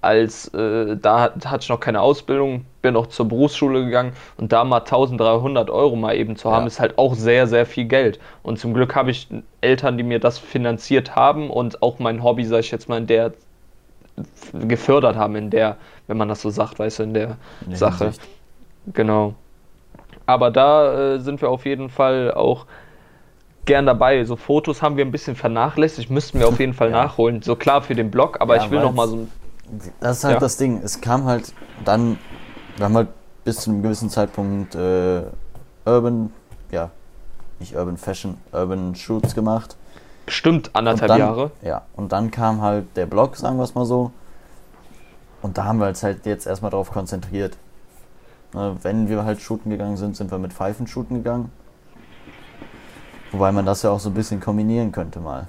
[0.02, 4.52] als äh, da hat- hatte ich noch keine Ausbildung, bin auch zur Berufsschule gegangen und
[4.52, 6.68] da mal 1300 Euro mal eben zu haben, Ja.
[6.68, 8.20] ist halt auch sehr, sehr viel Geld.
[8.44, 9.28] Und zum Glück habe ich
[9.62, 13.08] Eltern, die mir das finanziert haben und auch mein Hobby, sag ich jetzt mal, in
[13.08, 13.34] der
[14.54, 15.78] gefördert haben in der,
[16.08, 18.12] wenn man das so sagt, weißt du, in der der Sache.
[18.94, 19.34] Genau.
[20.26, 22.66] Aber da äh, sind wir auf jeden Fall auch
[23.68, 24.24] gern dabei.
[24.26, 27.04] So Fotos haben wir ein bisschen vernachlässigt, müssten wir auf jeden Fall Ja.
[27.04, 27.42] nachholen.
[27.44, 29.32] So klar für den Blog, aber Ja, ich will noch mal so ein
[30.00, 30.40] Das ist halt Ja.
[30.40, 30.82] das Ding.
[30.84, 31.54] Es kam halt
[31.86, 32.18] dann,
[32.78, 33.10] wir haben halt
[33.44, 35.22] bis zu einem gewissen Zeitpunkt äh,
[35.86, 36.34] Urban,
[36.72, 36.90] ja,
[37.60, 39.76] nicht Urban Fashion, Urban Shoots gemacht.
[40.26, 41.52] bestimmt anderthalb dann, Jahre.
[41.62, 44.12] Ja, und dann kam halt der Blog, sagen wir es mal so.
[45.42, 47.56] Und da haben wir uns halt jetzt erstmal drauf konzentriert.
[48.54, 51.52] Ne, wenn wir halt shooten gegangen sind, sind wir mit Pfeifen shooten gegangen.
[53.32, 55.48] Wobei man das ja auch so ein bisschen kombinieren könnte mal.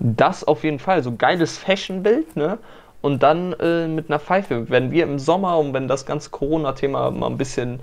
[0.00, 2.58] Das auf jeden Fall, so geiles Fashionbild, ne?
[3.00, 4.70] Und dann äh, mit einer Pfeife.
[4.70, 7.80] Wenn wir im Sommer und wenn das ganze Corona-Thema mal ein bisschen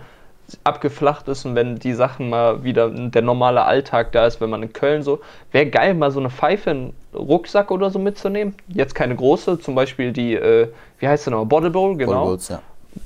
[0.64, 4.64] abgeflacht ist und wenn die Sachen mal wieder der normale Alltag da ist, wenn man
[4.64, 5.20] in Köln so,
[5.52, 8.56] wäre geil, mal so eine Pfeife in Rucksack oder so mitzunehmen.
[8.68, 10.68] Jetzt keine große, zum Beispiel die, äh,
[11.00, 12.14] wie heißt sie noch, Bottle Bowl, genau.
[12.14, 12.62] Vollgurts, ja.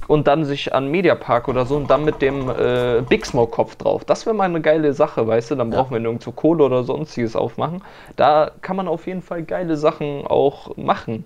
[0.07, 3.75] Und dann sich an Mediapark oder so und dann mit dem äh, Big Smoke Kopf
[3.75, 4.05] drauf.
[4.05, 5.55] Das wäre mal eine geile Sache, weißt du?
[5.55, 5.77] Dann Ja.
[5.77, 7.81] brauchen wir nirgendwo Kohle oder sonstiges aufmachen.
[8.15, 11.25] Da kann man auf jeden Fall geile Sachen auch machen.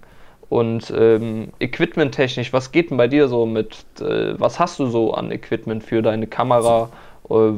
[0.49, 5.13] Und ähm, Equipment-technisch, was geht denn bei dir so mit, äh, was hast du so
[5.13, 6.89] an Equipment für deine Kamera?
[7.29, 7.51] Äh,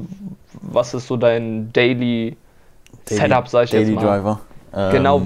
[0.61, 2.35] was ist so dein Daily,
[3.05, 4.17] Setup, sag ich Daily jetzt mal?
[4.17, 4.39] Driver.
[4.75, 5.21] Ähm, genau,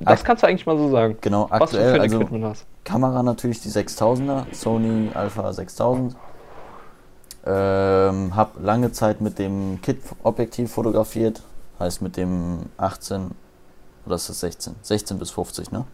[0.00, 1.16] das kannst du eigentlich mal so sagen.
[1.20, 2.66] Genau, was du für aktuell, ein also Equipment hast.
[2.84, 6.16] Kamera natürlich die 6000er, Sony Alpha 6000.
[7.48, 11.42] Ähm, hab lange Zeit mit dem Kit-Objektiv fotografiert,
[11.78, 13.30] heißt mit dem 18
[14.04, 14.74] oder ist das 16?
[14.82, 15.84] 16 bis 50, ne?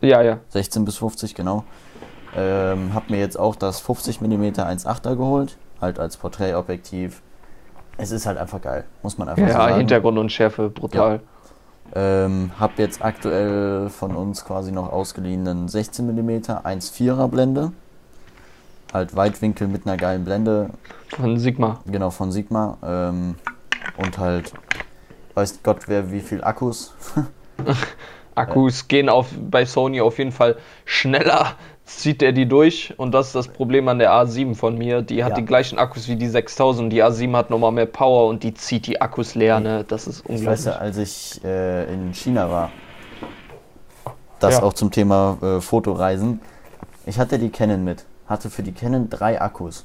[0.00, 0.38] Ja, ja.
[0.50, 1.64] 16 bis 50, genau.
[2.36, 7.22] Ähm, hab mir jetzt auch das 50 mm 1.8er geholt, halt als Porträtobjektiv.
[7.96, 9.76] Es ist halt einfach geil, muss man einfach so Ja, sagen.
[9.78, 11.20] Hintergrund und Schärfe, brutal.
[11.94, 17.72] Ähm, hab jetzt aktuell von uns quasi noch ausgeliehenen 16 mm 1.4er Blende.
[18.92, 20.70] Halt Weitwinkel mit einer geilen Blende,
[21.08, 21.80] Von Sigma.
[21.86, 22.78] genau von Sigma.
[22.82, 23.34] Ähm,
[23.96, 24.52] und halt,
[25.34, 26.94] weiß Gott wer wie viel Akkus.
[28.34, 31.56] Akkus gehen auf, bei Sony auf jeden Fall schneller,
[31.88, 35.00] zieht er die durch und das ist das Problem an der A7 von mir.
[35.02, 35.36] Die hat Ja.
[35.36, 38.86] die gleichen Akkus wie die 6000, die A7 hat nochmal mehr Power und die zieht
[38.86, 39.84] die Akkus leer, ne?
[39.88, 40.64] Das ist Ich weiß unglaublich.
[40.66, 42.70] ja, als ich äh, in China war,
[44.40, 44.62] das Ja.
[44.62, 46.40] auch zum Thema äh, Fotoreisen.
[47.06, 49.84] Ich hatte die Canon mit, hatte für die Canon drei Akkus.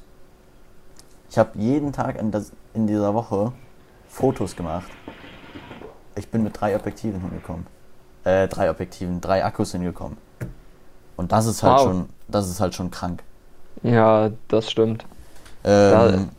[1.30, 3.54] Ich habe jeden Tag in, das, in dieser Woche
[4.10, 4.86] Fotos gemacht.
[6.16, 7.66] Ich bin mit drei Objektiven hingekommen.
[8.26, 10.18] Äh, drei Objektiven, drei Akkus hingekommen.
[11.18, 11.84] Und das ist halt Wow.
[11.84, 13.24] schon, das ist halt schon krank.
[13.84, 15.06] Ja, das stimmt.
[15.64, 16.30] Ähm,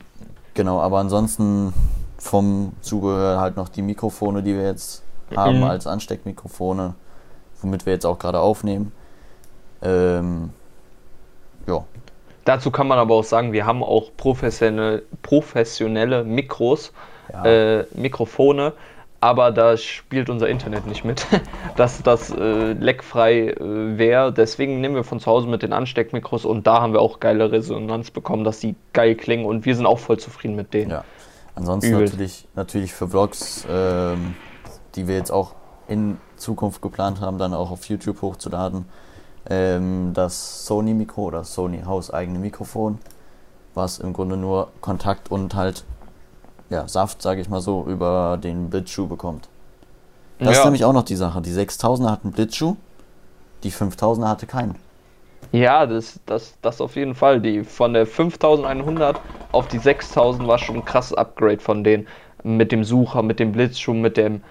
[0.55, 1.73] genau, aber ansonsten
[2.19, 5.03] vom Zubehör halt noch die Mikrofone, die wir jetzt
[5.37, 5.65] haben Mhm.
[5.65, 6.95] als Ansteckmikrofone,
[7.61, 8.93] womit wir jetzt auch gerade aufnehmen.
[9.83, 10.51] Ähm,
[11.67, 11.85] ja,
[12.45, 16.93] Dazu kann man aber auch sagen, wir haben auch professionelle, professionelle Mikros,
[17.33, 17.45] Ja.
[17.45, 18.75] äh, Mikrofone,
[19.25, 21.27] aber da spielt unser Internet nicht mit,
[21.77, 24.35] dass das äh, leckfrei äh, wäre.
[24.35, 27.51] Deswegen nehmen wir von zu Hause mit den Ansteckmikros und da haben wir auch geile
[27.51, 30.91] Resonanz bekommen, dass die geil klingen und wir sind auch voll zufrieden mit denen.
[30.91, 31.05] ja.
[31.55, 32.05] Ansonsten Übel.
[32.05, 34.35] natürlich, natürlich für Vlogs, ähm,
[34.95, 35.55] die wir jetzt auch
[35.89, 38.85] in Zukunft geplant haben, dann auch auf YouTube hochzuladen.
[39.49, 42.99] Ähm, das Sony Mikro oder Sony hauseigene Mikrofon,
[43.73, 45.85] was im Grunde nur Kontakt und halt
[46.75, 49.49] ja, Saft, sage ich mal so, über den Blitzschuh bekommt.
[50.39, 50.65] Das ist ja.
[50.65, 51.41] nämlich auch noch die Sache.
[51.41, 52.77] Die 6000er hatten Blitzschuh,
[53.63, 54.75] die 5000er hatte keinen.
[55.53, 57.41] ja, das, das, das auf jeden Fall.
[57.41, 59.21] Die von der 5100
[59.53, 62.09] auf die 6000 war schon ein krasses Upgrade von denen.
[62.43, 64.43] Mit dem Sucher, mit dem Blitzschuh, mit dem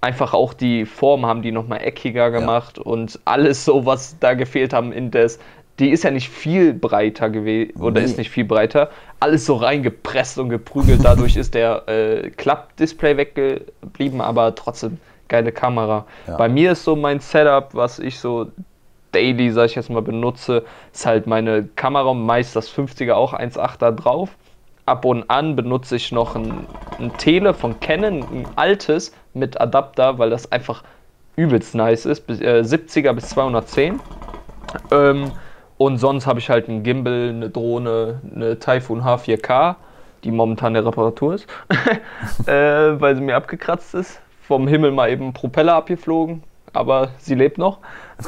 [0.00, 4.72] einfach auch die Form haben die nochmal eckiger gemacht und alles so, was da gefehlt
[4.72, 5.38] haben in das.
[5.78, 8.06] Die ist ja nicht viel breiter gewesen oder Nee.
[8.06, 8.90] ist nicht viel breiter.
[9.20, 11.00] Alles so reingepresst und geprügelt.
[11.04, 16.06] Dadurch ist der äh, Klappdisplay weggeblieben, aber trotzdem geile Kamera.
[16.26, 16.36] Ja.
[16.36, 18.50] Bei mir ist so mein Setup, was ich so
[19.12, 23.92] daily, sag ich jetzt mal, benutze, ist halt meine Kamera, meist das 50er auch 1.8er
[23.92, 24.30] drauf.
[24.86, 26.66] Ab und an benutze ich noch ein,
[27.00, 30.84] ein Tele von Canon, ein altes mit Adapter, weil das einfach
[31.34, 34.00] übelst nice ist, bis, äh, 70er bis 210.
[34.92, 35.32] Ähm,
[35.78, 39.76] und sonst habe ich halt einen Gimbal, eine Drohne, eine Typhoon H4K,
[40.24, 41.46] die momentan der Reparatur ist,
[42.46, 44.20] äh, weil sie mir abgekratzt ist.
[44.42, 47.78] Vom Himmel mal eben Propeller abgeflogen, aber sie lebt noch.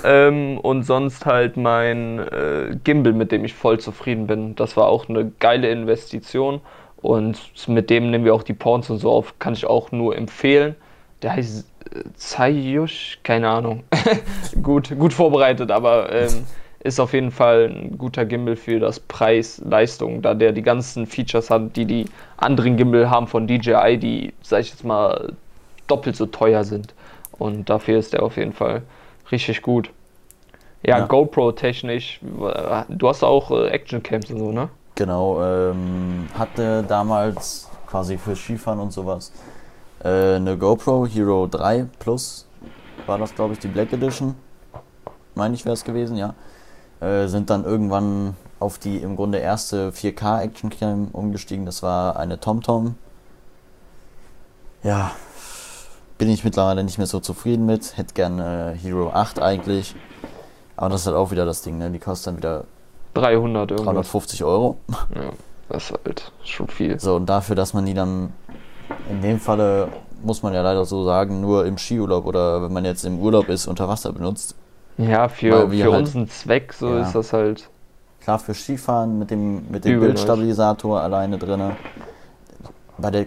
[0.05, 4.57] Ähm, und sonst halt mein äh, Gimbal, mit dem ich voll zufrieden bin.
[4.57, 6.61] Das war auch eine geile Investition
[7.01, 9.39] und mit dem nehmen wir auch die Porns und so auf.
[9.39, 10.75] Kann ich auch nur empfehlen.
[11.23, 13.85] Der heißt äh, Zayush, keine Ahnung.
[14.63, 16.45] gut, gut vorbereitet, aber ähm,
[16.81, 21.51] ist auf jeden Fall ein guter Gimbal für das Preis-Leistung, da der die ganzen Features
[21.51, 22.05] hat, die die
[22.37, 25.33] anderen Gimbal haben von DJI, die, sag ich jetzt mal,
[25.89, 26.95] doppelt so teuer sind.
[27.33, 28.83] Und dafür ist der auf jeden Fall
[29.31, 29.91] richtig gut.
[30.83, 31.07] Ja, ja.
[31.07, 32.21] GoPro-technisch,
[32.89, 34.69] du hast auch äh, Action-Cams und so, ne?
[34.95, 39.33] Genau, ähm, hatte damals quasi für Skifahren und sowas
[40.05, 42.47] äh, eine GoPro Hero 3 Plus,
[43.07, 44.35] war das glaube ich die Black Edition,
[45.35, 46.35] meine ich wäre es gewesen, ja.
[47.01, 52.17] Äh, sind dann irgendwann auf die im Grunde erste 4K Action Cam umgestiegen, das war
[52.17, 52.97] eine TomTom.
[54.83, 55.13] Ja,
[56.19, 57.97] bin ich mittlerweile nicht mehr so zufrieden mit.
[57.97, 59.95] Hätte gerne äh, Hero 8 eigentlich.
[60.77, 61.91] Aber das ist halt auch wieder das Ding, ne?
[61.91, 62.65] Die kostet dann wieder
[63.15, 63.95] 300 irgendwas.
[63.95, 64.79] 350 Euro.
[65.15, 65.31] Ja,
[65.69, 66.99] das ist halt schon viel.
[67.01, 68.33] So, und dafür, dass man die dann
[69.11, 69.89] in dem Falle,
[70.23, 73.49] muss man ja leider so sagen, nur im Skiurlaub oder wenn man jetzt im Urlaub
[73.49, 74.55] ist, unter Wasser benutzt.
[74.99, 77.03] Ja, für, für halt, unseren Zweck, so ja.
[77.03, 77.71] ist das halt.
[78.21, 81.73] Klar, für Skifahren mit dem, mit dem Bildstabilisator alleine drin.
[82.99, 83.27] Bei der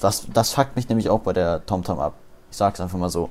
[0.00, 2.14] das, das fuckt mich nämlich auch bei der TomTom ab.
[2.50, 3.30] Ich sag's einfach mal so.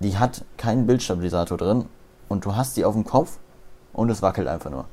[0.00, 1.86] Die hat keinen Bildstabilisator drin
[2.28, 3.38] und du hast die auf dem Kopf
[3.92, 4.84] und es wackelt einfach nur.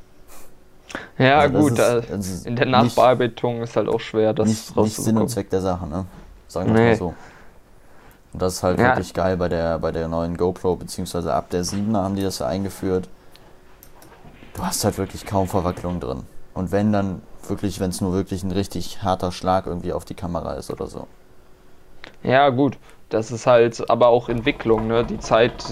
[1.17, 4.95] Ja, also gut, ist, ist in der Nachbearbeitung ist halt auch schwer, das nicht, nicht
[4.95, 6.05] Sinn und Zweck der Sache, ne?
[6.47, 6.89] Sagen wir nee.
[6.89, 7.13] mal so.
[8.33, 8.87] Und das ist halt ja.
[8.87, 12.39] wirklich geil bei der, bei der neuen GoPro, beziehungsweise ab der 7er haben die das
[12.39, 13.09] ja eingeführt.
[14.53, 16.23] Du hast halt wirklich kaum Verwacklung drin.
[16.53, 20.13] Und wenn dann wirklich, wenn es nur wirklich ein richtig harter Schlag irgendwie auf die
[20.13, 21.07] Kamera ist oder so.
[22.23, 22.77] Ja, gut.
[23.09, 25.03] Das ist halt aber auch Entwicklung, ne?
[25.03, 25.65] Die Zeit,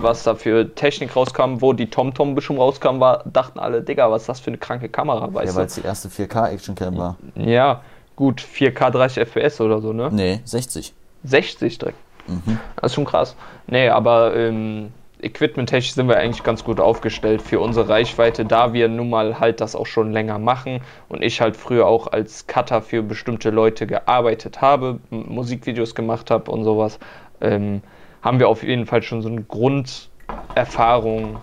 [0.00, 4.22] was da für Technik rauskam, wo die TomTom schon rauskam, war, dachten alle, Digga, was
[4.22, 7.16] ist das für eine kranke Kamera, weißt ja, weil es die erste 4K-Action-Cam war.
[7.34, 7.82] Ja,
[8.16, 10.08] gut, 4K 30 FPS oder so, ne?
[10.10, 10.94] Nee, 60.
[11.24, 11.98] 60 direkt.
[12.26, 12.58] Mhm.
[12.76, 13.36] Das ist schon krass.
[13.66, 14.92] Nee, aber ähm,
[15.24, 19.60] equipment-technisch sind wir eigentlich ganz gut aufgestellt für unsere Reichweite, da wir nun mal halt
[19.60, 23.86] das auch schon länger machen und ich halt früher auch als Cutter für bestimmte Leute
[23.86, 26.98] gearbeitet habe, Musikvideos gemacht habe und sowas,
[27.40, 27.82] ähm,
[28.22, 31.38] haben wir auf jeden Fall schon so eine Grunderfahrung,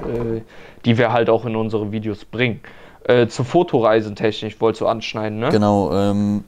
[0.00, 0.40] äh,
[0.84, 2.60] die wir halt auch in unsere Videos bringen.
[3.04, 5.50] Äh, zu Fotoreisen technisch wolltest du anschneiden, ne?
[5.50, 6.44] Genau, ähm,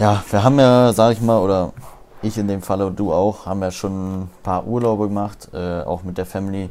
[0.00, 1.72] ja, wir haben ja, sag ich mal, oder
[2.22, 5.82] ich in dem Fall und du auch, haben ja schon ein paar Urlaube gemacht, äh,
[5.82, 6.70] auch mit der Family.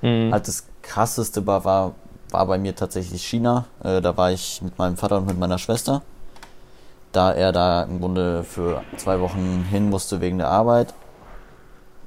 [0.00, 0.32] Mhm.
[0.32, 1.92] Halt das krasseste war, war,
[2.30, 3.66] war bei mir tatsächlich China.
[3.84, 6.00] Äh, da war ich mit meinem Vater und mit meiner Schwester.
[7.12, 10.94] Da er da im Grunde für zwei Wochen hin musste wegen der Arbeit.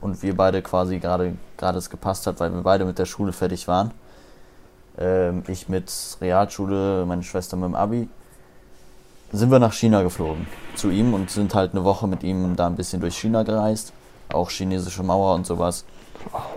[0.01, 3.31] Und wir beide quasi gerade gerade es gepasst hat, weil wir beide mit der Schule
[3.31, 3.91] fertig waren.
[4.97, 8.09] Ähm, ich mit Realschule, meine Schwester mit dem Abi
[9.33, 12.67] sind wir nach China geflogen zu ihm und sind halt eine Woche mit ihm da
[12.67, 13.91] ein bisschen durch China gereist.
[14.31, 15.85] Auch chinesische Mauer und sowas.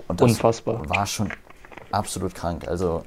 [0.07, 0.89] Und das Unfassbar.
[0.89, 1.31] war schon
[1.91, 2.69] absolut krank.
[2.69, 3.03] Also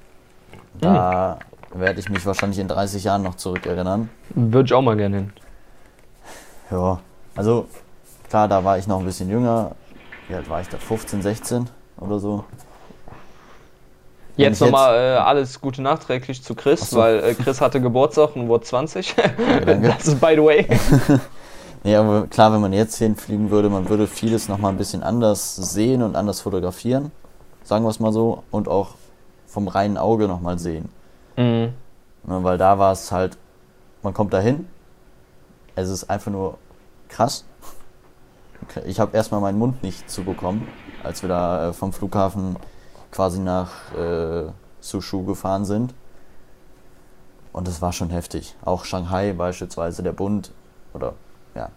[0.81, 1.39] da
[1.71, 1.81] hm.
[1.81, 4.09] werde ich mich wahrscheinlich in 30 Jahren noch zurückerinnern.
[4.31, 5.33] Würde ich auch mal gerne hin.
[6.71, 6.99] Ja,
[7.35, 7.67] also
[8.27, 9.75] klar, da war ich noch ein bisschen jünger.
[10.27, 10.77] Wie alt war ich da?
[10.77, 12.43] 15, 16 oder so.
[14.39, 16.97] Jetzt nochmal äh, alles Gute nachträglich zu Chris, so.
[16.97, 19.15] weil äh, Chris hatte Geburtstag und wurde 20.
[19.65, 20.65] das ist by the way.
[21.83, 25.55] nee, aber klar, wenn man jetzt hinfliegen würde, man würde vieles nochmal ein bisschen anders
[25.55, 27.11] sehen und anders fotografieren,
[27.63, 28.91] sagen wir es mal so, und auch
[29.47, 30.87] vom reinen Auge nochmal sehen.
[31.35, 31.73] Mhm.
[32.23, 33.37] Ne, weil da war es halt,
[34.03, 34.67] man kommt da hin,
[35.75, 36.57] es ist einfach nur
[37.09, 37.43] krass.
[38.85, 40.67] Ich habe erstmal meinen Mund nicht zu bekommen,
[41.03, 42.55] als wir da äh, vom Flughafen
[43.11, 45.93] quasi nach äh, Sushu gefahren sind.
[47.51, 48.55] Und das war schon heftig.
[48.63, 50.51] Auch Shanghai beispielsweise, der Bund,
[50.93, 51.13] oder
[51.55, 51.69] ja,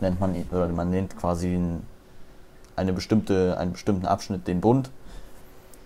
[0.00, 1.58] nennt man oder man nennt quasi
[2.76, 4.90] eine bestimmte, einen bestimmten Abschnitt den Bund.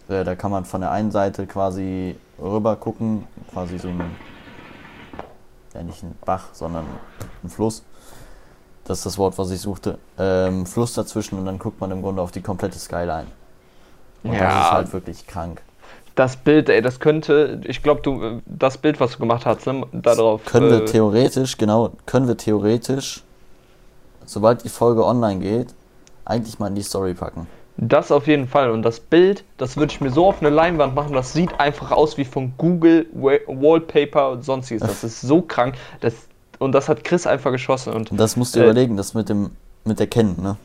[0.09, 4.01] Äh, da kann man von der einen Seite quasi rüber gucken, quasi so ein,
[5.75, 6.85] ja nicht ein Bach, sondern
[7.43, 7.83] ein Fluss.
[8.85, 12.03] das ist das Wort, was ich suchte, ähm, Fluss dazwischen und dann guckt man im
[12.03, 13.29] Grunde auf die komplette Skyline.
[14.23, 14.41] Und Ja.
[14.41, 15.63] das ist halt wirklich krank.
[16.15, 19.87] Das Bild, ey, das könnte, ich glaube, du, das Bild, was du gemacht hast, ne,
[19.93, 20.45] darauf.
[20.45, 23.23] Können wir äh, theoretisch, genau, können wir theoretisch,
[24.27, 25.69] sobald die Folge online geht,
[26.25, 27.47] eigentlich mal in die Story packen.
[27.77, 28.71] Das auf jeden Fall.
[28.71, 31.91] Und das Bild, das würde ich mir so auf eine Leinwand machen, das sieht einfach
[31.93, 34.83] aus wie von Google Wa- Wallpaper und sonstiges.
[34.83, 35.77] Das ist so krank.
[36.01, 36.13] Das,
[36.59, 37.95] und das hat Chris einfach geschossen.
[37.95, 39.53] Und Und das musst du Äh, überlegen, das mit dem,
[39.85, 40.57] mit der Ken, ne?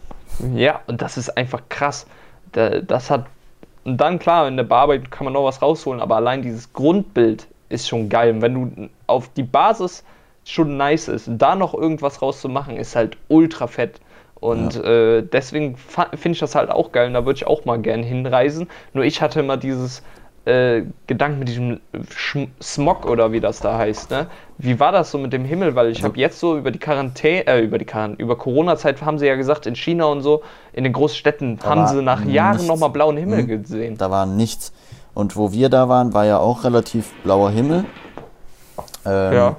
[0.54, 2.06] ja, und das ist einfach krass.
[2.52, 3.28] Da, das hat.
[3.86, 7.48] Und dann klar, in der Bearbeitung kann man noch was rausholen, aber allein dieses Grundbild
[7.70, 8.32] ist schon geil.
[8.32, 10.04] Und wenn du auf die Basis
[10.44, 14.02] schon nice ist, da noch irgendwas rauszumachen, ist halt ultra fett.
[14.40, 17.80] Und äh, deswegen finde ich das halt auch geil und da würde ich auch mal
[17.80, 18.68] gern hinreisen.
[18.94, 20.04] Nur ich hatte immer dieses
[20.46, 21.80] äh, Gedanken mit diesem
[22.16, 24.12] Schm Smog oder wie das da heißt.
[24.12, 24.28] Ne?
[24.60, 25.76] Wie war das so mit dem Himmel?
[25.76, 29.02] Weil ich Also- habe jetzt so über die Quarantäne, äh, über die Quarantäne, über Corona-Zeit
[29.02, 32.66] haben sie ja gesagt, in China und so, in den Großstädten haben sie nach Jahren
[32.68, 33.48] nochmal blauen Himmel Mhm.
[33.48, 33.98] gesehen.
[33.98, 34.72] Da war nichts.
[35.14, 37.86] Und wo wir da waren, war ja auch relativ blauer Himmel.
[39.06, 39.56] Ähm, Ja.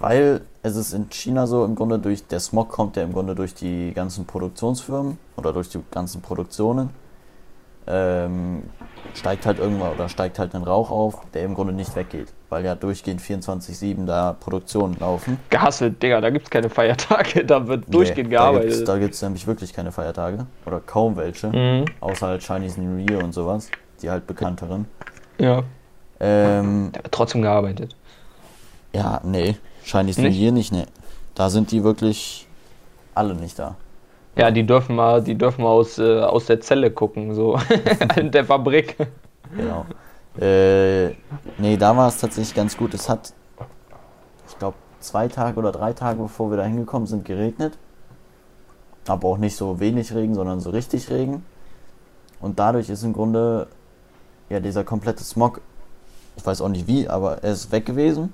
[0.00, 3.34] Weil es ist in China so, im Grunde durch, der Smog kommt ja im Grunde
[3.34, 6.90] durch die ganzen Produktionsfirmen oder durch die ganzen Produktionen.
[7.90, 8.64] Ähm,
[9.14, 12.62] steigt halt irgendwann oder steigt halt ein Rauch auf, der im Grunde nicht weggeht, weil
[12.64, 15.38] ja durchgehend 24-7 da Produktionen laufen.
[15.48, 18.70] Gehasselt, Digga, da gibt es keine Feiertage, da wird durchgehend Nee, Da gearbeitet.
[18.70, 21.86] gibt's, da gibt es nämlich wirklich keine Feiertage oder kaum welche, mhm.
[22.00, 23.70] außer halt Chinese New Year und sowas,
[24.02, 24.86] die halt bekannteren.
[25.38, 25.62] Ja,
[26.20, 27.96] Ähm, da wird trotzdem gearbeitet.
[28.92, 30.38] ja, nee, Chinese New Nicht?
[30.38, 30.84] Year nicht, nee.
[31.34, 32.46] Da sind die wirklich
[33.14, 33.76] alle nicht da.
[34.38, 37.58] Ja, die dürfen mal, die dürfen mal aus, äh, aus der Zelle gucken, so
[38.16, 38.96] in der Fabrik.
[39.56, 39.84] Genau.
[40.40, 41.08] äh,
[41.58, 42.94] nee, da war es tatsächlich ganz gut.
[42.94, 43.32] Es hat,
[44.46, 47.76] ich glaube, zwei Tage oder drei Tage bevor wir da hingekommen sind, geregnet.
[49.08, 51.44] Aber auch nicht so wenig Regen, sondern so richtig Regen.
[52.40, 53.66] Und dadurch ist im Grunde
[54.50, 55.60] ja dieser komplette Smog,
[56.36, 58.32] ich weiß auch nicht wie, aber er ist weg gewesen.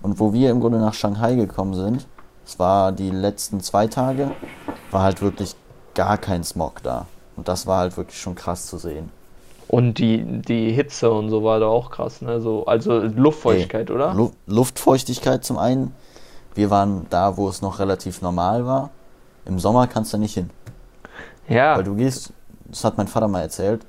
[0.00, 2.06] Und wo wir im Grunde nach Shanghai gekommen sind,
[2.48, 4.30] es war die letzten zwei Tage,
[4.90, 5.54] war halt wirklich
[5.94, 7.04] gar kein Smog da.
[7.36, 9.10] Und das war halt wirklich schon krass zu sehen.
[9.68, 12.40] Und die, die Hitze und so war da auch krass, ne?
[12.40, 14.14] So, also Luftfeuchtigkeit, oder?
[14.14, 15.94] Lu Luftfeuchtigkeit zum einen.
[16.54, 18.88] Wir waren da, wo es noch relativ normal war.
[19.44, 20.48] Im Sommer kannst du nicht hin.
[21.48, 22.32] ja, Weil du gehst,
[22.64, 23.84] das hat mein Vater mal erzählt,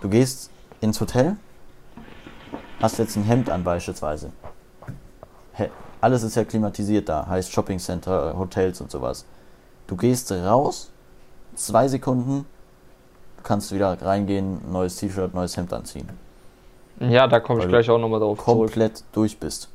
[0.00, 0.50] du gehst
[0.80, 1.36] ins Hotel,
[2.80, 4.32] hast jetzt ein Hemd an beispielsweise.
[6.02, 9.24] Alles ist ja klimatisiert da, heißt Shoppingcenter, Hotels und sowas.
[9.86, 10.90] Du gehst raus,
[11.54, 12.44] zwei Sekunden,
[13.36, 16.08] du kannst wieder reingehen, neues T-Shirt, neues Hemd anziehen.
[16.98, 18.58] ja, da komme ich gleich auch nochmal drauf zurück.
[18.72, 19.68] Komplett durch bist.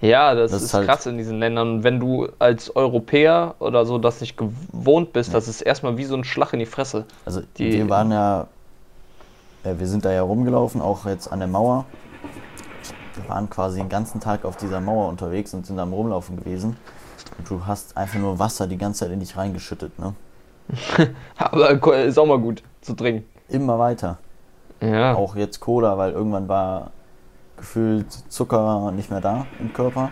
[0.00, 1.74] Ja, das, Das ist halt- krass in diesen Ländern.
[1.76, 6.04] Und wenn du als Europäer oder so das nicht gewohnt bist, das ist erstmal wie
[6.04, 7.04] so ein Schlag in die Fresse.
[7.26, 8.46] Also Die- wir waren ja,
[9.62, 11.84] äh, wir sind da ja rumgelaufen, auch jetzt an der Mauer.
[13.20, 16.76] Wir waren quasi den ganzen Tag auf dieser Mauer unterwegs und sind am Rumlaufen gewesen.
[17.38, 20.14] Und du hast einfach nur Wasser die ganze Zeit in dich reingeschüttet, ne?
[21.36, 23.24] Aber ist auch mal gut zu trinken.
[23.48, 24.18] Immer weiter.
[24.80, 25.14] Ja.
[25.14, 26.92] Auch jetzt Cola, weil irgendwann war
[27.56, 30.10] gefühlt Zucker nicht mehr da im Körper.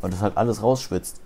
[0.00, 1.20] Und das halt alles rausschwitzt.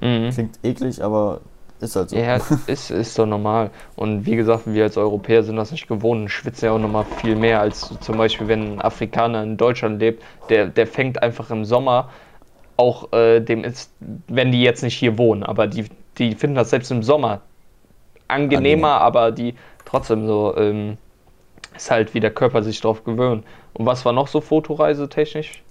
[0.00, 0.30] Mhm.
[0.30, 1.40] Klingt eklig, aber
[1.82, 2.16] ist halt so.
[2.16, 3.70] Ja, ist, ist doch normal.
[3.96, 7.04] Und wie gesagt, wir als Europäer sind das nicht gewohnt und schwitzen ja auch nochmal
[7.20, 11.50] viel mehr als zum Beispiel, wenn ein Afrikaner in Deutschland lebt, der, der fängt einfach
[11.50, 12.10] im Sommer
[12.76, 13.92] auch, äh, dem ist,
[14.28, 15.86] wenn die jetzt nicht hier wohnen, aber die,
[16.18, 17.42] die finden das selbst im Sommer
[18.28, 19.06] angenehmer, Angenehm.
[19.06, 20.96] aber die trotzdem so, ähm,
[21.76, 23.44] ist halt, wie der Körper sich drauf gewöhnt.
[23.74, 25.62] Und was war noch so fotoreisetechnisch?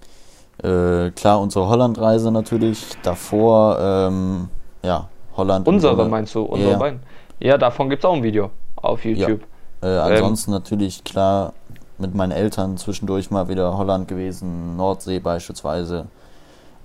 [0.62, 2.92] Äh, klar, unsere Hollandreise natürlich.
[3.02, 4.48] Davor, ähm,
[4.82, 5.66] ja, Holland.
[5.66, 6.42] Unsere meinst du?
[6.42, 6.78] Unsere Ja.
[6.78, 7.00] beiden?
[7.40, 9.42] Ja, davon gibt es auch ein Video auf YouTube.
[9.82, 11.52] Äh, ansonsten natürlich klar
[11.98, 16.06] mit meinen Eltern zwischendurch mal wieder Holland gewesen, Nordsee beispielsweise,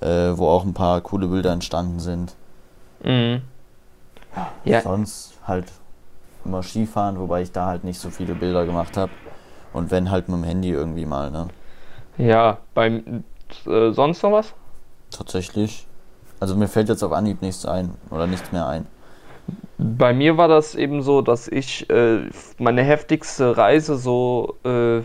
[0.02, 2.36] äh, wo auch ein paar coole Bilder entstanden sind.
[3.04, 3.42] Mhm.
[4.66, 5.66] Ja, Sonst halt
[6.46, 9.12] immer Skifahren, wobei ich da halt nicht so viele Bilder gemacht habe.
[9.74, 11.48] Und wenn halt mit dem Handy irgendwie mal, ne?
[12.18, 13.24] Ja, beim
[13.66, 14.54] äh, sonst noch was?
[15.12, 15.88] Tatsächlich.
[16.40, 18.86] Also mir fällt jetzt auf Anhieb nichts ein oder nichts mehr ein.
[19.80, 22.22] Bei mir war das eben so, dass ich äh,
[22.58, 25.02] meine heftigste Reise so, äh,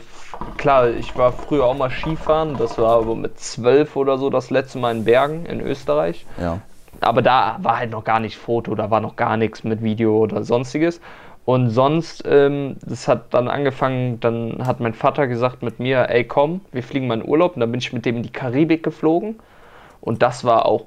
[0.57, 4.51] klar, ich war früher auch mal Skifahren, das war aber mit zwölf oder so das
[4.51, 6.25] letzte Mal in Bergen in Österreich.
[6.41, 6.61] Ja.
[7.01, 10.17] Aber da war halt noch gar nicht Foto, da war noch gar nichts mit Video
[10.19, 11.01] oder sonstiges.
[11.45, 16.25] Und sonst, ähm, das hat dann angefangen, dann hat mein Vater gesagt mit mir, ey
[16.25, 17.57] komm, wir fliegen mal in Urlaub.
[17.57, 19.41] Und dann bin ich mit dem in die Karibik geflogen.
[20.03, 20.85] Und das war auch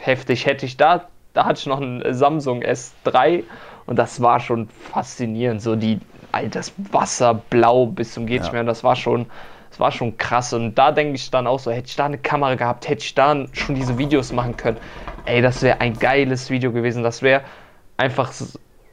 [0.00, 0.46] heftig.
[0.46, 3.42] Hätte ich da Da hatte ich noch ein Samsung S3
[3.86, 5.62] und das war schon faszinierend.
[5.62, 5.98] So die,
[6.50, 8.60] das Wasser blau bis zum geht nicht mehr.
[8.60, 9.26] Und das war schon,
[9.70, 10.52] das war schon krass.
[10.52, 13.14] Und da denke ich dann auch so, hätte ich da eine Kamera gehabt, hätte ich
[13.14, 14.76] da schon diese Videos machen können.
[15.24, 17.02] Ey, das wäre ein geiles Video gewesen.
[17.02, 17.42] Das wäre
[17.96, 18.32] einfach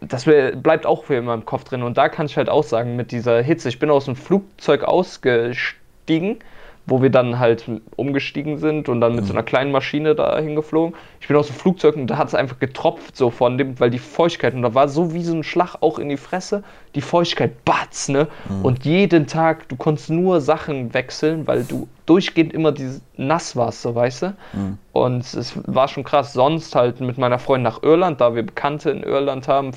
[0.02, 1.84] das bleibt auch für immer im Kopf drin.
[1.84, 4.84] Und da kann ich halt auch sagen, mit dieser Hitze, ich bin aus dem Flugzeug
[4.84, 6.40] ausgestiegen
[6.88, 7.66] wo wir dann halt
[7.96, 10.96] umgestiegen sind und dann mit so einer kleinen Maschine da hingeflogen.
[11.20, 13.90] Ich bin aus dem Flugzeug und da hat es einfach getropft so von dem, weil
[13.90, 16.64] die Feuchtigkeit, und da war so wie so ein Schlag auch in die Fresse,
[16.94, 18.28] die Feuchtigkeit, batz, ne?
[18.48, 18.66] Mhm.
[18.66, 23.82] Und jeden Tag, du konntest nur Sachen wechseln, weil du durchgehend immer dieses nass warst,
[23.82, 24.28] so weißt du.
[24.54, 24.78] Mhm.
[24.94, 26.34] Und es war schon krass.
[26.34, 29.72] Sonst halt mit meiner Freundin nach Irland, da wir Bekannte in Irland haben,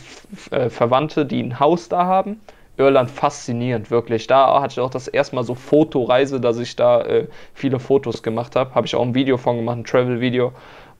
[0.50, 2.38] äh, Verwandte, die ein Haus da haben
[2.78, 4.26] Irland faszinierend, wirklich.
[4.26, 8.22] Da hatte ich auch das erste Mal so Fotoreise, dass ich da äh, viele Fotos
[8.22, 8.74] gemacht habe.
[8.74, 10.52] Habe ich auch ein Video von gemacht, ein Travel-Video.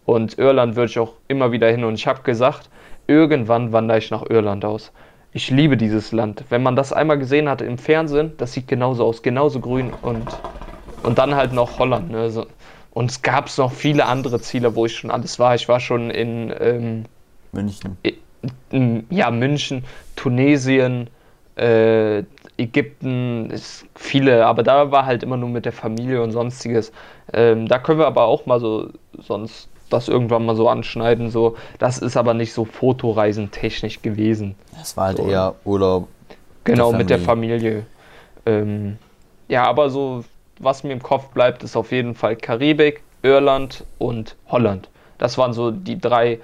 [0.05, 1.85] Und Irland würde ich auch immer wieder hin.
[1.85, 2.69] Und ich habe gesagt,
[3.07, 4.93] irgendwann wandere ich nach Irland aus.
[5.33, 6.45] Ich liebe dieses Land.
[6.49, 10.27] Wenn man das einmal gesehen hat im Fernsehen, das sieht genauso aus, genauso grün und,
[11.03, 12.11] und dann halt noch Holland.
[12.11, 12.31] Ne?
[12.31, 12.47] So.
[12.91, 15.55] Und es gab noch viele andere Ziele, wo ich schon alles war.
[15.55, 17.05] Ich war schon in ähm,
[17.53, 17.99] München.
[18.71, 19.85] In, ja, München,
[20.17, 21.11] Tunesien,
[21.59, 22.25] äh,
[22.57, 26.93] Ägypten, ist viele, aber da war halt immer nur mit der Familie und sonstiges.
[27.33, 31.31] Ähm, da können wir aber auch mal so sonst das irgendwann mal so anschneiden.
[31.31, 34.55] So, das ist aber nicht so fotoreisentechnisch gewesen.
[34.81, 35.29] Es war halt so.
[35.29, 36.09] eher Urlaub.
[36.65, 37.87] Genau, der mit der Familie.
[38.45, 38.99] Ähm,
[39.49, 40.25] ja, aber so,
[40.59, 44.89] was mir im Kopf bleibt, ist auf jeden Fall Karibik, Irland und Holland.
[45.17, 46.39] Das waren so die drei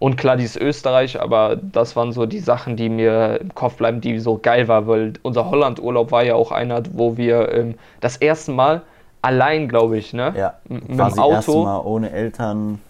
[0.00, 4.00] und klar, dieses Österreich, aber das waren so die Sachen, die mir im Kopf bleiben,
[4.00, 8.16] die so geil war, weil unser Holland-Urlaub war ja auch einer, wo wir ähm, das
[8.16, 8.80] erste Mal
[9.20, 10.32] allein, glaube ich, ne?
[10.34, 11.16] Ja, mit dem Auto.
[11.16, 12.80] Das erste Mal ohne Eltern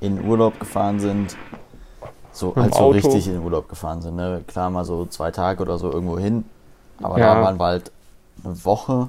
[0.00, 1.36] in Urlaub gefahren sind.
[2.30, 4.44] So, als so richtig in Urlaub gefahren sind, ne?
[4.46, 6.44] Klar, mal so zwei Tage oder so irgendwo hin.
[7.02, 7.34] Aber ja.
[7.34, 7.90] da waren wir halt
[8.44, 9.08] eine Woche.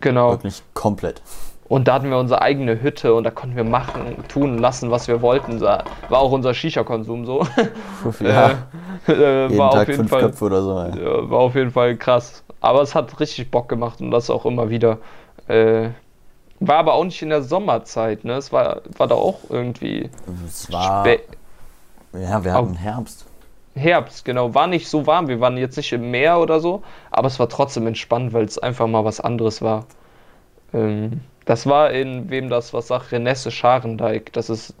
[0.00, 0.32] Genau.
[0.32, 1.22] Wirklich komplett.
[1.70, 5.06] Und da hatten wir unsere eigene Hütte und da konnten wir machen, tun, lassen, was
[5.06, 5.60] wir wollten.
[5.60, 7.46] Da war auch unser Shisha-Konsum so.
[8.20, 8.58] Ja.
[9.06, 10.76] äh, Jeden war Tag auf jeden fünf Fall, Köpfe oder so.
[10.76, 11.30] Ja.
[11.30, 12.42] War auf jeden Fall krass.
[12.60, 14.98] Aber es hat richtig Bock gemacht und das auch immer wieder.
[15.46, 15.90] Äh,
[16.58, 18.32] war aber auch nicht in der Sommerzeit, ne?
[18.32, 20.10] Es war, war da auch irgendwie.
[20.44, 21.06] Es war.
[22.14, 23.26] Ja, wir hatten Herbst.
[23.76, 24.54] Herbst, genau.
[24.54, 25.28] War nicht so warm.
[25.28, 28.58] Wir waren jetzt nicht im Meer oder so, aber es war trotzdem entspannt, weil es
[28.58, 29.86] einfach mal was anderes war.
[30.74, 34.32] Ähm, das war in, wem das was sagt, Renesse Scharendijk.
[34.32, 34.74] Das ist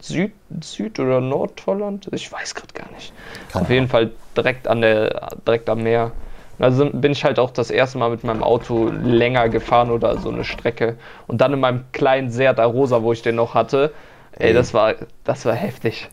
[0.00, 2.08] Süd, Süd- oder Nordholland?
[2.12, 3.12] Ich weiß gerade gar nicht.
[3.52, 6.12] Keine Auf jeden Fall direkt, an der, direkt am Meer.
[6.58, 10.30] Also bin ich halt auch das erste Mal mit meinem Auto länger gefahren oder so
[10.30, 10.96] eine Strecke.
[11.26, 13.92] Und dann in meinem kleinen Seat Arosa, wo ich den noch hatte.
[14.32, 14.94] Ey, das war,
[15.24, 16.08] das war heftig.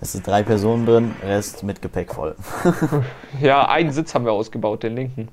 [0.00, 2.36] Es sind drei Personen drin, Rest mit Gepäck voll.
[3.40, 5.28] ja, einen Sitz haben wir ausgebaut, den linken.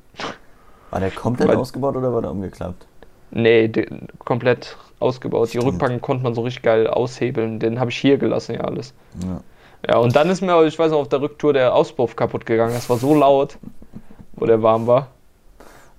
[0.90, 2.88] War der komplett Weil, ausgebaut oder war der umgeklappt?
[3.32, 5.50] Nee, den, komplett ausgebaut.
[5.50, 5.64] Stimmt.
[5.64, 7.60] Die Rückbank konnte man so richtig geil aushebeln.
[7.60, 8.94] Den habe ich hier gelassen, ja alles.
[9.24, 9.94] Ja.
[9.94, 12.74] ja, und dann ist mir, ich weiß noch, auf der Rücktour der Auspuff kaputt gegangen.
[12.74, 13.58] Das war so laut,
[14.34, 15.08] wo der warm war.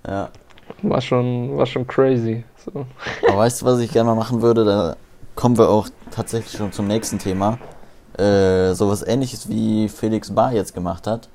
[0.06, 0.30] Ja.
[0.82, 2.44] War schon, war schon crazy.
[2.56, 2.86] So.
[3.28, 4.64] Aber weißt du, was ich gerne mal machen würde?
[4.64, 4.96] Da
[5.34, 7.58] kommen wir auch tatsächlich schon zum nächsten Thema.
[8.18, 11.28] Äh, sowas ähnliches wie Felix Bar jetzt gemacht hat.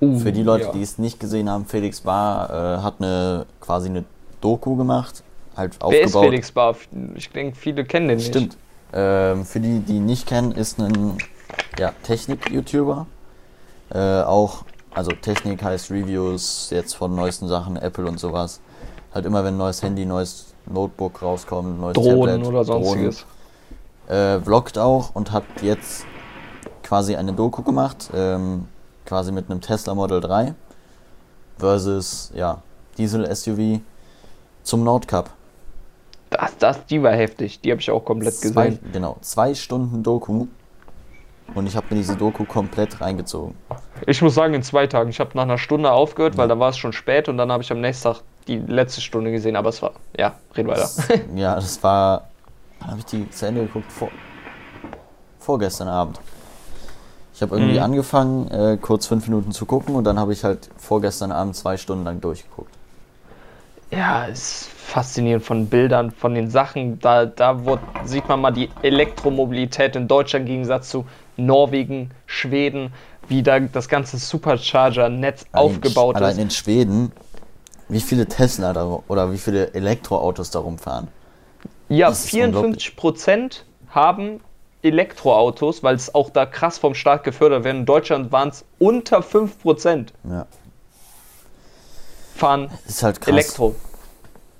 [0.00, 0.72] Uh, Für die Leute, ja.
[0.72, 4.04] die es nicht gesehen haben, Felix Bar äh, hat eine quasi eine
[4.44, 5.22] Doku gemacht.
[5.56, 6.76] Halt Wer ist Felix Bar?
[7.14, 8.34] Ich denke, viele kennen den Stimmt.
[8.34, 8.52] nicht.
[8.52, 8.64] Stimmt.
[8.92, 11.16] Ähm, für die, die nicht kennen, ist ein
[11.78, 13.06] ja, Technik-YouTuber.
[13.90, 18.60] Äh, auch, also Technik heißt Reviews jetzt von neuesten Sachen, Apple und sowas.
[19.14, 23.24] Halt immer, wenn ein neues Handy, neues Notebook rauskommt, neues Drohnen Tablet, oder sonstiges.
[24.08, 26.04] Drohnen, äh, vloggt auch und hat jetzt
[26.82, 28.66] quasi eine Doku gemacht, ähm,
[29.06, 30.54] quasi mit einem Tesla Model 3
[31.58, 32.62] versus ja,
[32.98, 33.80] Diesel-SUV
[34.64, 35.30] zum Nordcup.
[36.30, 37.60] Das, das, die war heftig.
[37.60, 38.92] Die habe ich auch komplett zwei, gesehen.
[38.92, 40.48] Genau, zwei Stunden Doku.
[41.54, 43.54] Und ich habe mir diese Doku komplett reingezogen.
[44.06, 45.10] Ich muss sagen, in zwei Tagen.
[45.10, 46.38] Ich habe nach einer Stunde aufgehört, ja.
[46.38, 49.00] weil da war es schon spät und dann habe ich am nächsten Tag die letzte
[49.00, 49.54] Stunde gesehen.
[49.54, 50.80] Aber es war, ja, reden weiter.
[50.80, 52.28] Das, ja, das war,
[52.80, 53.92] wann habe ich die zu Ende geguckt?
[53.92, 54.08] Vor,
[55.38, 56.18] vorgestern Abend.
[57.34, 57.84] Ich habe irgendwie mhm.
[57.84, 61.76] angefangen, äh, kurz fünf Minuten zu gucken und dann habe ich halt vorgestern Abend zwei
[61.76, 62.73] Stunden lang durchgeguckt
[63.96, 66.98] ja, ist faszinierend von Bildern, von den Sachen.
[67.00, 72.92] Da, da wird, sieht man mal die Elektromobilität in Deutschland im Gegensatz zu Norwegen, Schweden,
[73.28, 76.36] wie da das ganze Supercharger-Netz aufgebaut allein ist.
[76.36, 77.12] Allein in Schweden,
[77.88, 81.08] wie viele Tesla da, oder wie viele Elektroautos da rumfahren?
[81.88, 84.40] Ja, 54 Prozent haben
[84.82, 87.78] Elektroautos, weil es auch da krass vom Staat gefördert werden.
[87.80, 90.46] In Deutschland waren es unter 5% Ja.
[92.34, 93.32] fahren Ist halt krass.
[93.32, 93.74] Elektro.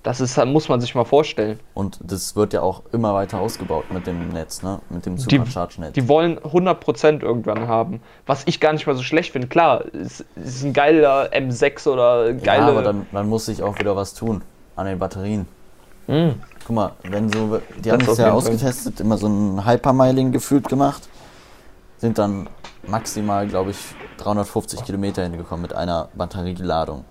[0.05, 1.59] Das ist, muss man sich mal vorstellen.
[1.73, 4.81] Und das wird ja auch immer weiter ausgebaut mit dem Netz, ne?
[4.91, 5.95] Mit dem Die, Supercharge-Netz.
[5.95, 8.03] die wollen 100% irgendwann haben.
[8.27, 9.49] Was ich gar nicht mal so schlecht finde.
[9.49, 12.65] Klar, es ist ein geiler M6 oder geile.
[12.65, 14.43] Ja, aber dann, dann muss sich auch wieder was tun
[14.77, 15.47] an den Batterien.
[16.07, 16.35] Hm.
[16.67, 18.31] Guck mal, wenn so, die Das haben es ja jeden Fall.
[18.33, 21.09] ausgetestet, immer so ein Hypermiling gefühlt gemacht,
[21.97, 22.47] sind dann
[22.87, 23.79] maximal, glaube ich,
[24.19, 27.07] 350 Kilometer hingekommen mit einer Batterieladung.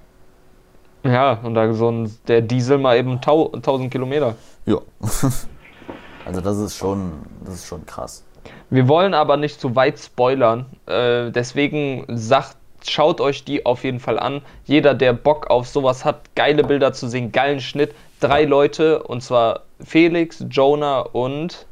[1.03, 4.35] Ja, und da so ein, der Diesel mal eben tau, 1000 Kilometer.
[4.65, 4.77] Ja.
[6.25, 7.11] also das ist schon,
[7.43, 8.23] das ist schon krass.
[8.69, 10.65] Wir wollen aber nicht zu weit spoilern.
[10.85, 12.57] Äh, deswegen sagt,
[12.89, 14.41] schaut euch die auf jeden Fall an.
[14.65, 17.93] Jeder, der Bock auf sowas hat, geile Bilder zu sehen, geilen Schnitt.
[18.19, 21.65] Drei Leute, und zwar Felix, Jonah und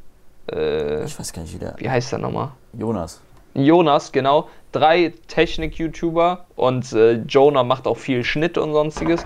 [0.51, 2.51] äh, Ich weiß gar nicht, wie der wie heißt der nochmal?
[2.73, 3.21] Jonas.
[3.53, 4.47] Jonas, genau.
[4.71, 9.25] Drei Technik-YouTuber und äh, Jonah macht auch viel Schnitt und sonstiges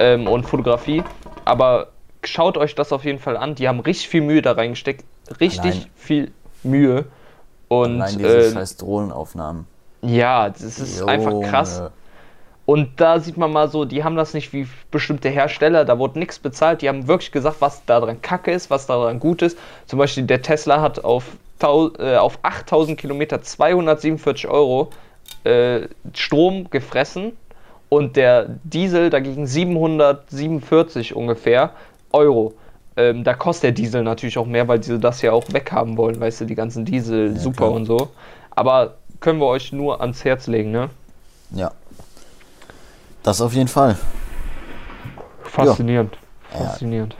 [0.00, 1.04] ähm, und Fotografie.
[1.44, 1.88] Aber
[2.24, 3.54] schaut euch das auf jeden Fall an.
[3.54, 5.04] Die haben richtig viel Mühe da reingesteckt.
[5.40, 7.04] Richtig Allein- viel Mühe.
[7.68, 9.66] Und Allein diese äh, scheiß Drohnenaufnahmen.
[10.02, 11.82] ja, das ist einfach krass.
[12.66, 16.18] Und da sieht man mal so, die haben das nicht wie bestimmte Hersteller, da wurde
[16.18, 16.82] nichts bezahlt.
[16.82, 19.56] Die haben wirklich gesagt, was daran kacke ist, was daran gut ist.
[19.86, 21.24] Zum Beispiel der Tesla hat auf,
[21.62, 24.90] äh, auf 8000 Kilometer 247 Euro
[25.44, 27.32] äh, Strom gefressen
[27.88, 31.70] und der Diesel dagegen 747 ungefähr
[32.12, 32.54] Euro.
[32.96, 36.18] Ähm, da kostet der Diesel natürlich auch mehr, weil sie das ja auch weghaben wollen,
[36.18, 37.72] weißt du, die ganzen Diesel Ja, super klar.
[37.72, 38.08] und so.
[38.50, 40.90] Aber können wir euch nur ans Herz legen, ne?
[41.50, 41.70] Ja.
[43.26, 43.96] Das auf jeden Fall.
[45.42, 46.16] Faszinierend.
[46.54, 46.66] Ja.
[46.66, 47.16] Faszinierend.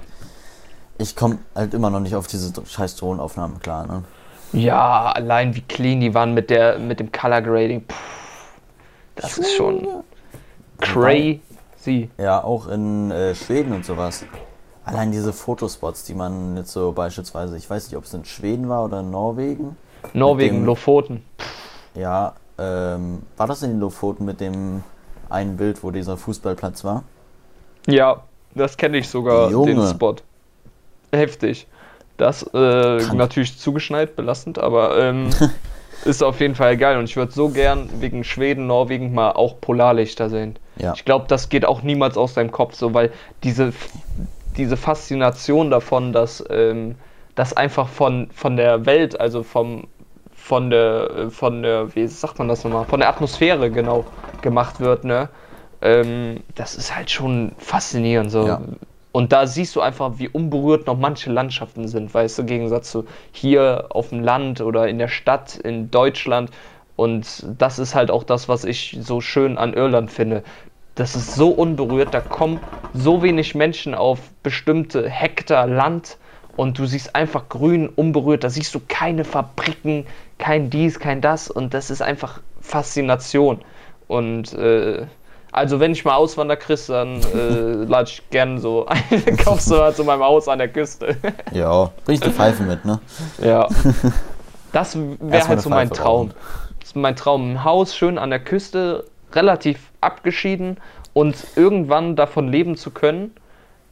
[0.99, 4.05] Ich komme halt immer noch nicht auf diese scheiß Drohnenaufnahmen klar, ne?
[4.53, 7.83] Ja, allein wie clean die waren mit der mit dem Color Grading.
[7.89, 7.95] Puh,
[9.17, 9.85] das ist schon
[10.81, 12.09] crazy.
[12.19, 14.25] Ja, auch in äh, Schweden und sowas.
[14.85, 18.69] Allein diese Fotospots, die man jetzt so beispielsweise, ich weiß nicht, ob es in Schweden
[18.69, 19.77] war oder in Norwegen.
[20.15, 21.25] Norwegen, dem- Lofoten.
[21.97, 24.85] Ja, ähm, war das in den Lofoten mit dem
[25.29, 27.05] einen Bild, wo dieser Fußballplatz war?
[27.87, 28.23] Ja,
[28.55, 29.75] das kenne ich sogar, Junge.
[29.75, 30.17] den Spot.
[31.13, 31.67] Heftig.
[32.17, 35.31] Das äh, natürlich zugeschneit, belastend, aber ähm,
[36.05, 36.99] ist auf jeden Fall geil.
[36.99, 40.59] Und ich würde so gern wegen Schweden, Norwegen mal auch Polarlichter sehen.
[40.77, 40.95] Ja.
[40.95, 43.13] Ich glaube, das geht auch niemals aus deinem Kopf so, weil
[43.43, 43.73] diese,
[44.57, 46.97] diese Faszination davon, dass ähm,
[47.35, 49.89] das einfach von, von der Welt, also vom,
[50.47, 54.05] von der, von der, wie sagt man das nochmal, von der Atmosphäre genau
[54.43, 55.29] gemacht wird, ne?
[55.83, 58.47] Ähm, das ist halt schon faszinierend so.
[58.47, 58.61] Ja.
[59.11, 62.93] Und da siehst du einfach, wie unberührt noch manche Landschaften sind, weißt du, im Gegensatz
[62.93, 66.51] zu hier auf dem Land oder in der Stadt in Deutschland.
[66.95, 70.45] Und das ist halt auch das, was ich so schön an Irland finde.
[70.95, 72.61] Das ist so unberührt, da kommen
[72.93, 76.19] so wenig Menschen auf bestimmte Hektar Land
[76.57, 78.45] und du siehst einfach grün, unberührt.
[78.45, 80.07] Da siehst du keine Fabriken,
[80.39, 83.61] kein dies, kein das und das ist einfach Faszination.
[84.09, 85.07] Und äh,
[85.53, 89.77] also wenn ich mal auswander, Chris, dann äh, lade ich gerne so ein, kaufst du
[89.77, 91.17] mal zu meinem Haus an der Küste.
[91.53, 93.01] Ja, bringst du Pfeife mit, ne?
[93.43, 93.69] Ja.
[94.73, 96.27] Das wäre halt eine so mein Pfeife Traum.
[96.27, 96.35] rauchen.
[96.81, 97.53] Das ist mein Traum.
[97.53, 100.77] Ein Haus schön an der Küste, relativ abgeschieden
[101.15, 103.31] und irgendwann davon leben zu können,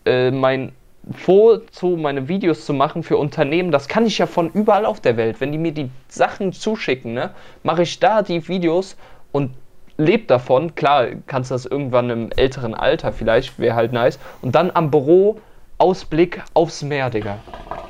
[0.05, 0.73] äh, mein
[1.13, 5.17] Foto, meine Videos zu machen für Unternehmen, das kann ich ja von überall auf der
[5.17, 5.41] Welt.
[5.41, 7.31] Wenn die mir die Sachen zuschicken, ne,
[7.63, 8.97] mache ich da die Videos
[9.33, 9.51] und
[9.97, 10.75] lebe davon.
[10.75, 14.19] Klar, kannst das irgendwann im älteren Alter vielleicht, wäre halt nice.
[14.43, 15.37] Und dann am Büro
[15.79, 17.39] Ausblick aufs Meer, Digga.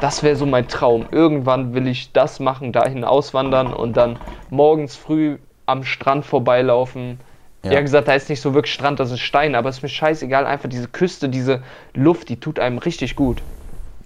[0.01, 1.07] Das wäre so mein Traum.
[1.11, 4.19] Irgendwann will ich das machen, dahin auswandern und dann
[4.51, 7.21] morgens früh am Strand vorbeilaufen.
[7.65, 7.73] Ja.
[7.73, 7.81] Ja.
[7.81, 10.47] gesagt, da ist nicht so wirklich Strand, das ist Stein, aber ist mir scheißegal.
[10.47, 11.63] Einfach diese Küste, diese
[11.95, 13.43] Luft, die tut einem richtig gut.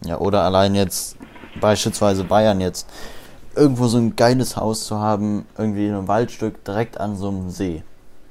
[0.05, 1.17] Ja, oder allein jetzt,
[1.57, 2.89] beispielsweise Bayern jetzt,
[3.57, 7.51] irgendwo so ein geiles Haus zu haben, irgendwie in einem Waldstück direkt an so einem
[7.51, 7.83] See.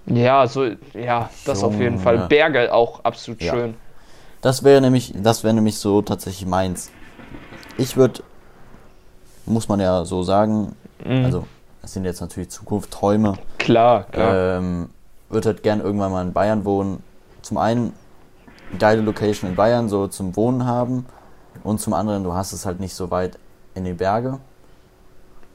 [0.05, 2.27] Ja, so, ja, das auf jeden Fall.
[2.29, 3.51] Berge auch absolut Ja.
[3.51, 3.73] schön.
[4.41, 6.89] Das wäre nämlich, das wäre nämlich so tatsächlich meins.
[7.77, 8.23] Ich würde,
[9.45, 10.73] muss man ja so sagen,
[11.03, 11.25] Mhm.
[11.25, 11.47] also
[11.81, 14.57] das sind jetzt natürlich Zukunftsträume, klar, klar.
[14.57, 14.89] ähm,
[15.29, 17.03] würde halt gern irgendwann mal in Bayern wohnen.
[17.41, 17.93] Zum einen
[18.79, 21.05] geile Location in Bayern, so zum Wohnen haben
[21.63, 23.37] und zum anderen, du hast es halt nicht so weit
[23.75, 24.39] in die Berge.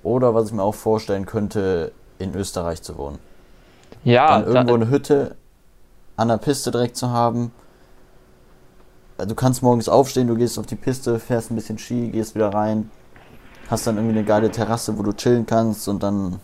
[0.02, 3.18] Oder was ich mir auch vorstellen könnte, in Österreich zu wohnen.
[4.04, 5.36] ja, Dann irgendwo da, eine Hütte
[6.16, 7.52] an der Piste direkt zu haben.
[9.18, 12.52] Du kannst morgens aufstehen, du gehst auf die Piste, fährst ein bisschen Ski, gehst wieder
[12.52, 12.90] rein.
[13.68, 16.40] hast dann irgendwie eine geile Terrasse, wo du chillen kannst und dann.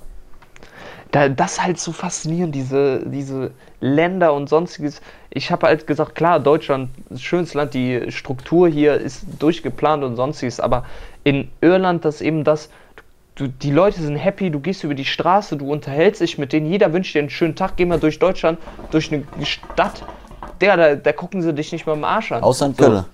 [1.10, 3.50] Da, das ist halt so faszinierend, diese, diese
[3.80, 5.00] Länder und sonstiges.
[5.30, 10.60] Ich habe halt gesagt, klar, Deutschland schönes Land, die Struktur hier ist durchgeplant und sonstiges,
[10.60, 10.84] aber
[11.24, 12.68] in Irland das eben das,
[13.36, 16.66] du, die Leute sind happy, du gehst über die Straße, du unterhältst dich mit denen,
[16.66, 18.58] jeder wünscht dir einen schönen Tag, geh mal durch Deutschland,
[18.90, 20.02] durch eine Stadt,
[20.60, 22.42] der, da, da gucken sie dich nicht mal im Arsch an.
[22.42, 23.04] Außer in So.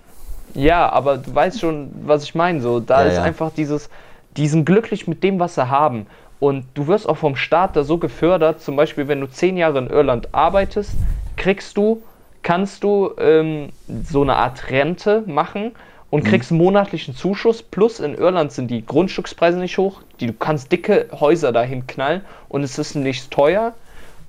[0.55, 2.61] Ja, aber du weißt schon, was ich meine.
[2.61, 3.22] So, da Ja, ist ja.
[3.22, 3.90] einfach dieses,
[4.36, 6.07] die sind glücklich mit dem, was sie haben.
[6.45, 9.78] Und du wirst auch vom Staat da so gefördert, zum Beispiel, wenn du zehn Jahre
[9.78, 10.92] in Irland arbeitest,
[11.38, 12.03] kriegst du,
[12.42, 15.72] kannst du ähm, so eine Art Rente machen
[16.11, 17.62] und kriegst einen monatlichen Zuschuss.
[17.62, 22.20] Plus in Irland sind die Grundstückspreise nicht hoch, die, du kannst dicke Häuser dahin knallen
[22.51, 23.72] und es ist nicht teuer.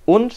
[0.06, 0.34] Und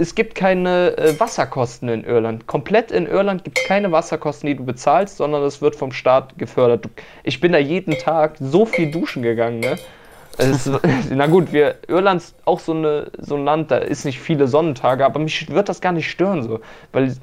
[0.00, 2.46] es gibt keine äh, Wasserkosten in Irland.
[2.46, 6.38] Komplett in Irland gibt es keine Wasserkosten, die du bezahlst, sondern es wird vom Staat
[6.38, 6.84] gefördert.
[6.84, 6.90] Du,
[7.24, 9.78] ich bin da jeden Tag so viel duschen gegangen, ne?
[10.38, 10.70] Es,
[11.10, 14.48] na gut, wir, Irland ist auch so, eine, so ein Land, da ist nicht viele
[14.48, 16.60] Sonnentage, aber mich wird das gar nicht stören, so.
[16.92, 17.14] Weil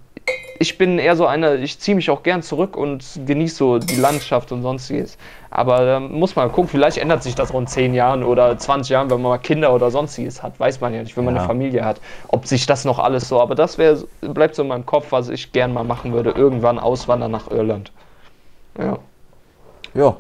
[0.58, 3.98] ich bin eher so einer, ich ziehe mich auch gern zurück und genieße so die
[3.98, 5.18] Landschaft und sonstiges.
[5.50, 8.90] Aber da muss man gucken, vielleicht ändert sich das auch in 10 Jahren oder 20
[8.90, 10.60] Jahren, wenn man mal Kinder oder sonstiges hat.
[10.60, 11.42] Weiß man ja nicht, wenn man Ja.
[11.42, 12.00] eine Familie hat,
[12.30, 13.42] ob sich das noch alles so.
[13.42, 16.32] Aber das wär, bleibt so in meinem Kopf, was ich gern mal machen würde.
[16.32, 17.92] Irgendwann auswandern nach Irland.
[18.80, 18.98] Ja.
[19.94, 20.16] Ja.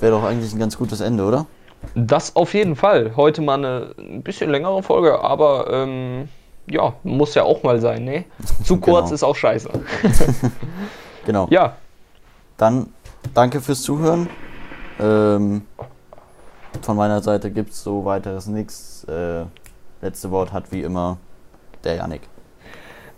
[0.00, 1.46] Wäre doch eigentlich ein ganz gutes Ende, oder?
[1.94, 3.12] Das auf jeden Fall.
[3.16, 6.28] Heute mal eine ein bisschen längere Folge, aber ähm,
[6.70, 8.24] ja, muss ja auch mal sein, ne?
[8.64, 9.14] Zu kurz Genau.
[9.14, 9.70] ist auch scheiße.
[11.24, 11.46] Genau.
[11.50, 11.76] Ja,
[12.56, 12.92] Dann
[13.32, 14.28] danke fürs Zuhören.
[14.98, 15.62] Ähm,
[16.80, 19.04] von meiner Seite gibt es so weiteres nichts.
[19.04, 19.44] Äh,
[20.00, 21.18] letzte Wort hat wie immer
[21.84, 22.22] der Yannick.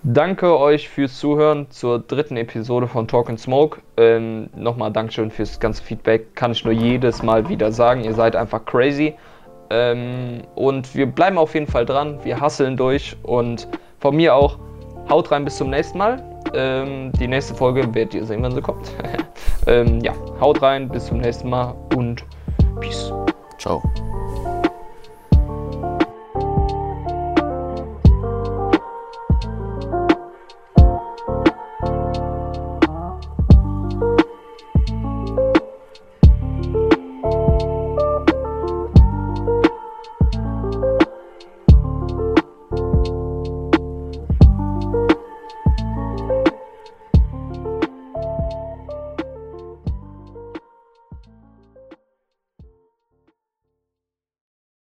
[0.07, 3.81] Danke euch fürs Zuhören zur dritten Episode von Talk and Smoke.
[3.97, 6.37] Ähm, Nochmal Dankeschön fürs ganze Feedback.
[6.37, 8.05] Kann ich nur jedes Mal wieder sagen.
[8.05, 9.15] Ihr seid einfach crazy.
[9.71, 12.19] Ähm, und wir bleiben auf jeden Fall dran.
[12.23, 13.17] Wir hasseln durch.
[13.23, 13.67] Und
[13.99, 14.59] von mir auch,
[15.09, 16.23] haut rein bis zum nächsten Mal.
[16.53, 18.93] Ähm, die nächste Folge werdet ihr sehen, wenn sie kommt.
[19.67, 22.23] ähm, ja, haut rein bis zum nächsten Mal und
[22.79, 23.11] Peace.
[23.59, 23.83] Ciao.